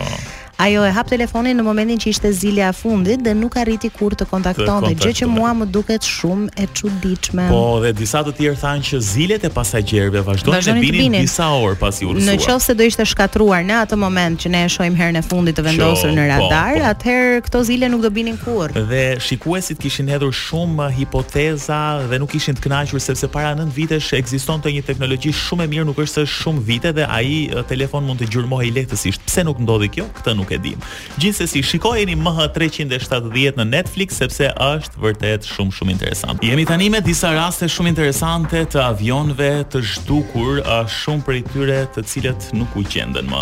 Ajo 0.65 0.81
e 0.89 0.91
hap 0.97 1.09
telefonin 1.15 1.55
në 1.59 1.65
momentin 1.71 1.99
që 2.03 2.07
ishte 2.15 2.29
zilja 2.41 2.67
e 2.73 2.75
fundit 2.81 3.19
dhe 3.27 3.33
nuk 3.43 3.55
arriti 3.63 3.89
kur 3.99 4.13
të 4.21 4.25
kontaktonte, 4.33 4.91
gjë 5.03 5.13
që 5.19 5.27
mua 5.37 5.51
më 5.61 5.65
duket 5.77 6.03
shumë 6.17 6.47
e 6.63 6.65
çuditshme. 6.79 7.45
Po, 7.55 7.63
dhe 7.85 7.91
disa 8.03 8.19
të 8.27 8.33
tjerë 8.39 8.59
thanë 8.65 8.83
që 8.89 8.97
zilet 9.13 9.43
e 9.49 9.51
pasagjerëve 9.61 10.21
vazhdojnë 10.29 10.65
të 10.69 10.81
binin 10.99 11.13
disa 11.27 11.47
orë 11.65 11.77
pasi 11.85 12.01
u 12.09 12.11
rrsua. 12.13 12.27
Në 12.29 12.35
qoftë 12.47 12.67
se 12.69 12.75
do 12.79 12.83
ishte 12.91 13.05
shkatruar 13.25 13.65
në 13.65 13.77
atë 13.87 13.97
moment 13.99 14.41
që 14.43 14.51
ne 14.53 14.61
e 14.67 14.71
shohim 14.73 14.97
herën 14.99 15.17
e 15.17 15.23
fundit 15.25 15.57
të 15.57 15.63
vendosur 15.65 16.11
në 16.13 16.25
po, 16.37 16.45
radar, 16.45 16.77
po, 16.77 16.81
po. 16.81 16.89
atëherë 16.91 17.41
këto 17.47 17.61
zile 17.71 17.89
nuk 17.89 18.03
do 18.05 18.11
binin 18.13 18.37
kurrë. 18.41 18.83
Dhe 18.91 19.03
shikuesit 19.25 19.79
kishin 19.81 20.09
hedhur 20.13 20.33
shumë 20.35 20.89
hipoteza 20.99 21.79
dhe 22.11 22.19
nuk 22.21 22.35
ishin 22.37 22.57
të 22.59 22.67
kënaqur 22.67 23.01
sepse 23.03 23.29
para 23.33 23.55
9 23.57 23.71
vitesh 23.77 24.11
ekzistonte 24.19 24.73
një 24.75 24.83
teknologji 24.87 25.33
shumë 25.37 25.65
e 25.65 25.71
mirë, 25.73 25.87
nuk 25.89 26.01
është 26.05 26.25
se 26.25 26.25
shumë 26.35 26.65
vite 26.69 26.93
dhe 26.99 27.07
ai 27.09 27.63
telefon 27.71 28.05
mund 28.09 28.21
të 28.21 28.29
gjurmohej 28.35 28.71
lehtësisht. 28.77 29.25
Pse 29.29 29.45
nuk 29.49 29.61
ndodhi 29.65 29.89
kjo? 29.97 30.07
Këtë 30.21 30.37
nuk 30.39 30.53
e 30.57 30.61
dim. 30.67 30.85
Gjithsesi, 31.23 31.63
shikojeni 31.65 32.19
MH370 32.21 33.57
në 33.61 33.69
Netflix 33.75 34.21
sepse 34.21 34.51
është 34.69 35.03
vërtet 35.07 35.49
shumë 35.49 35.77
shumë 35.79 35.97
interesant. 35.97 36.45
Jemi 36.45 36.67
tani 36.69 36.91
me 36.93 37.01
disa 37.05 37.33
raste 37.37 37.71
shumë 37.73 37.95
interesante 37.95 38.65
të 38.77 38.83
avionëve 38.91 39.51
të 39.73 39.85
zhdukur, 39.95 40.61
shumë 40.99 41.27
prej 41.29 41.43
tyre 41.55 41.83
të 41.97 42.07
cilët 42.13 42.51
nuk 42.59 42.77
u 42.79 42.85
qend 42.85 43.14
vendin 43.15 43.31
më. 43.31 43.41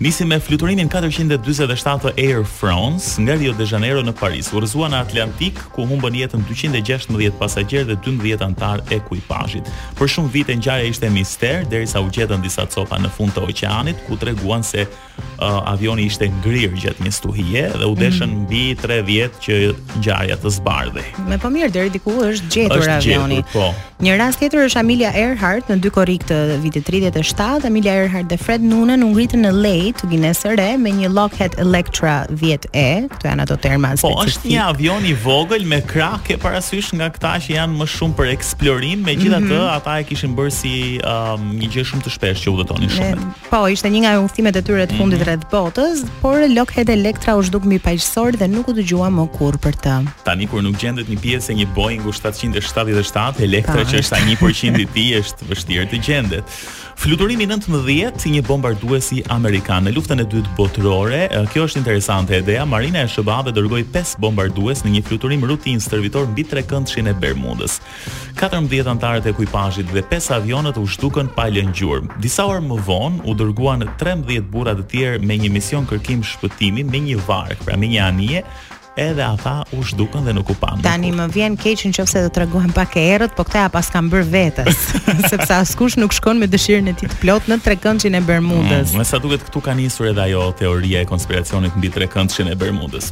Nisi 0.00 0.24
me 0.26 0.38
fluturimin 0.40 0.88
447 0.90 2.12
Air 2.18 2.44
France 2.44 3.20
nga 3.20 3.34
Rio 3.38 3.52
de 3.54 3.66
Janeiro 3.66 4.02
në 4.02 4.12
Paris. 4.18 4.52
U 4.52 4.60
në 4.62 4.98
Atlantik 4.98 5.58
ku 5.74 5.84
humbën 5.86 6.14
jetën 6.18 6.42
216 6.46 7.30
pasagerë 7.38 7.94
dhe 7.94 7.96
12 8.02 8.82
e 8.90 8.96
ekipazhit. 9.00 9.68
Për 9.98 10.08
shumë 10.08 10.30
vite 10.32 10.56
ngjarja 10.56 10.90
ishte 10.90 11.10
mister 11.10 11.64
derisa 11.68 12.00
u 12.00 12.10
gjetën 12.10 12.40
disa 12.42 12.66
copa 12.66 12.98
në 12.98 13.10
fund 13.16 13.32
të 13.34 13.44
oqeanit 13.44 13.96
ku 14.08 14.16
treguan 14.16 14.62
se 14.64 14.84
uh, 14.84 15.60
avioni 15.72 16.06
ishte 16.10 16.28
ngrirë 16.28 16.74
gjatë 16.84 17.04
një 17.06 17.12
stuhije 17.12 17.68
dhe 17.78 17.86
u 17.86 17.94
deshën 17.96 18.28
mm. 18.34 18.44
mbi 18.44 18.64
3 18.74 19.02
30 19.04 19.38
që 19.44 19.54
ngjarja 19.98 20.36
të 20.42 20.50
zbardhej. 20.58 21.08
Me 21.28 21.38
pamirë 21.38 21.68
po 21.68 21.74
deri 21.78 21.90
diku 21.94 22.16
është 22.28 22.52
gjetur 22.54 22.90
avioni. 22.98 23.42
Po. 23.52 23.70
Një 24.04 24.18
rast 24.20 24.36
tjetër 24.36 24.66
është 24.66 24.76
Amelia 24.82 25.10
Earhart 25.16 25.70
në 25.72 25.78
dy 25.80 25.88
korrik 25.94 26.26
të 26.28 26.36
vitit 26.60 26.84
37, 26.84 27.62
Amelia 27.70 27.92
Earhart 28.02 28.26
dhe 28.28 28.36
Fred 28.36 28.60
Noonan 28.60 29.00
u 29.06 29.06
ngritën 29.14 29.40
në 29.46 29.52
lej 29.62 29.84
të 29.96 30.10
Guinness 30.10 30.42
së 30.44 30.50
Re 30.58 30.66
me 30.82 30.90
një 30.92 31.08
Lockheed 31.14 31.54
Electra 31.62 32.16
10E. 32.28 32.82
Kto 33.14 33.24
janë 33.30 33.46
ato 33.46 33.56
terma 33.64 33.94
specifik? 33.94 34.18
Po, 34.18 34.26
është 34.28 34.50
një 34.50 34.58
avion 34.74 35.06
i 35.08 35.14
vogël 35.24 35.64
me 35.70 35.78
krake 35.88 36.36
parasysh 36.42 36.90
nga 36.98 37.08
këta 37.14 37.30
që 37.46 37.54
janë 37.54 37.78
më 37.80 37.86
shumë 37.94 38.18
për 38.18 38.28
eksplorim, 38.34 39.06
megjithatë 39.06 39.46
mm 39.46 39.54
-hmm. 39.54 39.70
ata 39.78 39.94
e 40.02 40.04
kishin 40.10 40.36
bërë 40.36 40.52
si 40.58 40.74
um, 41.14 41.48
një 41.62 41.68
gjë 41.76 41.86
shumë 41.92 42.04
të 42.08 42.12
shpeshtë 42.18 42.44
që 42.48 42.54
udhëtonin 42.58 42.92
shumë. 42.98 43.22
Ne, 43.22 43.42
po, 43.48 43.62
ishte 43.76 43.88
një 43.94 44.04
nga 44.04 44.12
udhëtimet 44.20 44.54
e 44.60 44.64
tyre 44.68 44.84
të 44.90 44.94
fundit 45.00 45.18
mm 45.18 45.28
-hmm. 45.28 45.28
rreth 45.30 45.48
botës, 45.54 45.96
por 46.20 46.36
Lockheed 46.58 46.88
Electra 46.98 47.38
u 47.40 47.42
zhduk 47.48 47.64
mbi 47.64 47.78
paqësor 47.86 48.36
dhe 48.40 48.46
nuk 48.52 48.68
u 48.68 48.72
dëgjuam 48.80 49.12
më 49.18 49.24
kurrë 49.38 49.60
për 49.64 49.74
të. 49.84 49.94
Tani 50.28 50.44
kur 50.50 50.60
nuk 50.66 50.76
gjendet 50.82 51.06
një 51.12 51.18
pjesë 51.24 51.48
e 51.52 51.54
një 51.60 51.66
Boeing 51.74 52.02
777 52.04 53.40
Electra 53.48 53.80
që 53.94 54.00
është 54.02 54.18
një 54.26 54.36
përqind 54.42 54.80
i 54.82 54.86
ti 54.90 55.02
është 55.20 55.46
vështirë 55.52 55.84
të 55.92 55.98
gjendet 56.02 56.54
Fluturimi 56.94 57.42
19, 57.50 58.30
një 58.30 58.40
bombarduesi 58.46 59.20
Amerikan 59.34 59.84
Në 59.86 59.92
luftën 59.96 60.22
e 60.22 60.26
dytë 60.30 60.54
botërore 60.58 61.20
Kjo 61.52 61.66
është 61.68 61.80
interesante 61.82 62.34
edhe 62.40 62.56
Marina 62.70 63.04
e 63.04 63.10
Shëbave 63.10 63.52
dërgoj 63.54 63.84
5 63.94 64.16
bombardues 64.22 64.82
Në 64.86 64.96
një 64.96 65.04
fluturim 65.06 65.46
rutin 65.50 65.82
së 65.82 65.92
tërvitor 65.94 66.26
Në 66.30 66.36
bitre 66.38 66.64
këndë 66.70 67.14
Bermudës 67.22 67.78
14 68.40 68.90
antarët 68.94 69.30
e 69.30 69.36
kujpashit 69.38 69.94
dhe 69.94 70.02
5 70.10 70.30
avionët 70.40 70.78
u 70.82 70.86
shtukën 70.94 71.30
pa 71.36 71.46
lënë 71.54 72.00
Disa 72.22 72.48
orë 72.50 72.64
më 72.66 72.82
vonë 72.88 73.26
u 73.30 73.38
dërguan 73.42 73.86
13 74.02 74.50
burra 74.54 74.74
të 74.80 74.88
tjerë 74.94 75.24
me 75.28 75.38
një 75.44 75.50
mision 75.54 75.86
kërkim 75.86 76.22
shpëtimi 76.24 76.82
me 76.84 76.98
një 77.06 77.20
varkë, 77.28 77.62
pra 77.64 77.76
me 77.78 77.86
një 77.94 78.02
anije, 78.06 78.42
edhe 78.96 79.22
ata 79.22 79.62
u 79.78 79.82
shdukën 79.82 80.24
dhe 80.26 80.32
nuk 80.36 80.50
u 80.50 80.56
pamë. 80.58 80.82
Tani 80.86 81.10
më 81.16 81.26
vjen 81.34 81.56
keq 81.58 81.84
nëse 81.90 82.22
do 82.26 82.30
të 82.34 82.46
pak 82.74 82.96
e 82.96 83.04
errët, 83.14 83.34
po 83.36 83.44
këta 83.46 83.64
ja 83.66 83.68
pas 83.72 83.88
kam 83.90 84.10
bërë 84.10 84.28
vetës, 84.30 84.78
sepse 85.30 85.54
askush 85.56 85.98
nuk 85.98 86.12
shkon 86.14 86.38
me 86.38 86.46
dëshirën 86.50 86.90
e 86.92 86.94
ti 86.94 87.06
të 87.10 87.16
plot 87.22 87.48
në 87.50 87.60
tre 87.64 87.74
këndëshin 87.76 88.14
e 88.14 88.20
Bermudës. 88.22 88.92
Mm, 88.94 88.98
me 88.98 89.04
sa 89.06 89.18
duket 89.18 89.42
këtu 89.48 89.60
ka 89.64 89.74
njësur 89.74 90.12
edhe 90.12 90.22
ajo 90.30 90.48
teoria 90.58 91.02
e 91.04 91.08
konspiracionit 91.10 91.74
në 91.74 91.82
bitë 91.86 91.96
tre 92.00 92.10
këndëshin 92.14 92.52
e 92.52 92.58
Bermudës. 92.58 93.10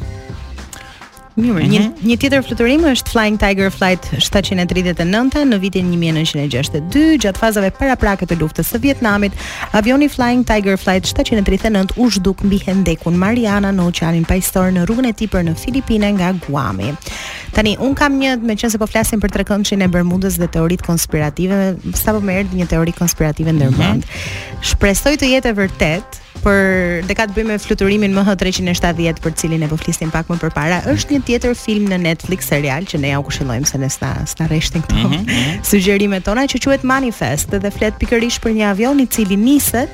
Mirë, 1.32 1.62
një 1.64 1.78
mhm. 1.80 1.92
një 2.10 2.16
tjetër 2.20 2.42
fluturim 2.44 2.82
është 2.90 3.12
Flying 3.12 3.38
Tiger 3.40 3.70
Flight 3.72 4.04
739 4.20 5.46
në 5.48 5.58
vitin 5.62 5.86
1962, 5.94 7.20
gjatë 7.24 7.40
fazave 7.40 7.70
paraprake 7.78 8.26
të 8.28 8.36
luftës 8.42 8.68
së 8.74 8.80
Vietnamit, 8.82 9.36
avioni 9.78 10.10
Flying 10.12 10.42
Tiger 10.48 10.76
Flight 10.80 11.08
739 11.08 11.96
u 11.96 12.10
zhduk 12.12 12.44
mbi 12.44 12.58
hendekun 12.66 13.16
Mariana 13.20 13.72
në 13.72 13.88
Oqeanin 13.88 14.28
Pajsor 14.28 14.74
në 14.76 14.84
rrugën 14.84 15.08
e 15.08 15.14
tipër 15.24 15.46
në 15.48 15.56
Filipine 15.60 16.12
nga 16.18 16.34
Guami. 16.46 16.92
Tani 17.56 17.78
un 17.84 17.96
kam 17.96 18.18
një, 18.20 18.36
më 18.44 18.58
se 18.68 18.78
po 18.80 18.88
flasim 18.88 19.20
për 19.20 19.32
trekëndshin 19.38 19.84
e 19.84 19.88
Bermudës 19.92 20.36
dhe 20.40 20.48
teoritë 20.52 20.84
konspirative, 20.86 21.78
sapo 21.96 22.20
më 22.24 22.42
erdhi 22.42 22.60
një 22.60 22.68
teori 22.76 22.92
konspirative 22.96 23.56
ndërmend. 23.56 24.04
Mhm. 24.04 24.66
Shpresoj 24.70 25.16
të 25.16 25.32
jetë 25.36 25.48
e 25.52 25.58
vërtetë 25.62 26.21
për 26.40 27.02
dhe 27.06 27.16
ka 27.18 27.26
të 27.28 27.34
bëjmë 27.36 27.54
e 27.56 27.62
fluturimin 27.62 28.14
më 28.16 28.22
hëtë 28.26 28.40
370 28.48 29.20
për 29.24 29.34
cilin 29.40 29.64
e 29.66 29.68
po 29.70 29.76
flistin 29.80 30.12
pak 30.14 30.30
më 30.32 30.38
për 30.42 30.54
para 30.56 30.78
është 30.92 31.16
një 31.18 31.24
tjetër 31.28 31.54
film 31.60 31.90
në 31.92 31.98
Netflix 32.06 32.48
serial 32.52 32.88
që 32.88 33.02
ne 33.04 33.12
ja 33.12 33.20
u 33.20 33.26
kushilojmë 33.28 33.68
se 33.70 33.80
në 33.82 33.90
sta, 33.94 34.12
sta 34.32 34.48
reshtin 34.50 34.84
këto 34.86 34.96
mm 34.96 35.12
-hmm. 35.12 35.64
sugjerime 35.70 36.20
tona 36.20 36.46
që 36.52 36.62
quet 36.66 36.84
manifest 36.94 37.52
dhe 37.54 37.70
flet 37.70 37.94
pikërish 38.00 38.40
për 38.40 38.56
një 38.58 38.70
avion 38.72 39.00
i 39.00 39.06
cili 39.06 39.36
niset 39.36 39.90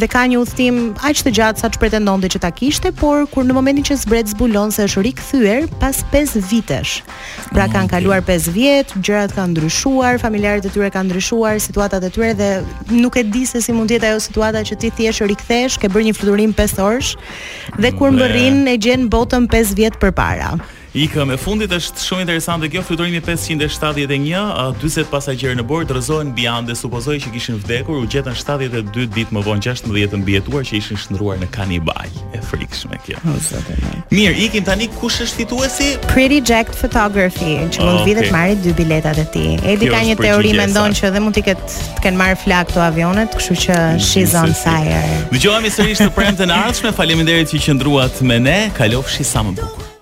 dhe 0.00 0.08
ka 0.10 0.24
një 0.26 0.40
udhtim 0.42 0.78
aq 1.06 1.20
të 1.22 1.32
gjatë 1.38 1.62
sa 1.62 1.68
ç'pretendonte 1.70 2.26
që 2.34 2.40
ta 2.42 2.50
kishte, 2.54 2.90
por 2.98 3.26
kur 3.30 3.44
në 3.46 3.54
momentin 3.54 3.86
që 3.90 3.96
zbret 4.02 4.30
zbulon 4.32 4.72
se 4.74 4.88
është 4.88 5.02
rikthyer 5.06 5.68
pas 5.80 6.00
5 6.12 6.34
vitesh. 6.50 6.98
Pra 7.54 7.68
kanë 7.70 7.86
mm, 7.86 7.92
kaluar 7.94 8.18
5 8.26 8.50
vjet, 8.56 8.94
gjërat 8.98 9.34
kanë 9.38 9.52
ndryshuar, 9.54 10.18
familjarët 10.22 10.66
e 10.66 10.72
tyre 10.74 10.90
kanë 10.94 11.12
ndryshuar, 11.12 11.60
situatat 11.62 12.08
e 12.08 12.12
tyre 12.14 12.32
dhe 12.40 12.50
nuk 12.98 13.14
e 13.16 13.24
di 13.34 13.46
se 13.46 13.62
si 13.62 13.74
mund 13.76 13.92
të 13.92 14.00
jetë 14.00 14.10
ajo 14.10 14.22
situata 14.26 14.64
që 14.70 14.80
ti 14.82 14.90
thjesht 14.98 15.26
rikthesh, 15.30 15.78
ke 15.78 15.90
bërë 15.92 16.08
një 16.10 16.18
fluturim 16.18 16.54
5 16.58 16.80
orësh 16.90 17.12
dhe 17.78 17.94
kur 17.98 18.10
mbërrin 18.16 18.64
e 18.66 18.76
gjen 18.78 19.06
botën 19.14 19.46
5 19.52 19.78
vjet 19.78 20.00
përpara. 20.02 20.56
Ika, 20.94 21.24
me 21.26 21.34
fundit 21.34 21.72
është 21.74 21.98
shumë 21.98 22.22
interesante 22.22 22.68
kjo 22.70 22.84
fluturimi 22.86 23.18
571, 23.18 24.52
40 24.78 25.08
pasagjerë 25.10 25.56
në 25.58 25.62
bord 25.66 25.90
rëzohen 25.90 26.28
mbi 26.30 26.44
ande, 26.46 26.76
supozoj 26.78 27.16
që 27.24 27.30
kishin 27.34 27.56
vdekur, 27.58 27.96
u 27.98 28.04
gjetën 28.12 28.36
72 28.38 29.08
ditë 29.16 29.34
më 29.34 29.40
vonë 29.42 29.64
16 29.72 30.20
bjetuar, 30.28 30.62
që 30.68 30.76
ishin 30.78 31.00
shndruar 31.02 31.40
në 31.42 31.48
kanibal. 31.56 32.14
E 32.30 32.38
frikshme 32.46 33.00
kjo. 33.02 33.18
Mirë, 34.14 34.36
ikim 34.46 34.66
tani 34.68 34.86
kush 35.00 35.16
është 35.26 35.40
fituesi? 35.40 35.88
Pretty 36.14 36.38
Jack 36.46 36.70
Photography, 36.78 37.56
që 37.74 37.82
mund 37.82 37.98
okay. 37.98 38.06
vitet 38.12 38.30
marrë 38.30 38.54
dy 38.62 38.74
biletat 38.78 39.18
e 39.18 39.24
ti. 39.34 39.42
Edi 39.74 39.88
ka 39.90 40.04
një 40.06 40.14
teori 40.22 40.52
mendon 40.60 40.94
që 40.94 41.10
dhe 41.16 41.24
mund 41.26 41.34
të 41.34 41.42
këtë 41.48 41.72
të 41.98 42.04
kenë 42.06 42.20
marrë 42.22 42.38
flak 42.44 42.70
të 42.70 42.84
avionet, 42.86 43.34
kështu 43.34 43.56
që 43.64 43.80
she's 43.98 44.38
on 44.44 44.54
fire. 44.62 45.02
Dëgjojmë 45.34 45.74
sërish 45.74 46.04
të 46.04 46.06
premten 46.14 46.54
ardhshme. 46.54 46.94
Faleminderit 46.94 47.50
që 47.50 47.64
qëndruat 47.66 48.22
me 48.30 48.38
ne. 48.46 48.56
Kalofshi 48.78 49.26
sa 49.34 49.42
më 49.50 49.56
bukur. 49.58 49.93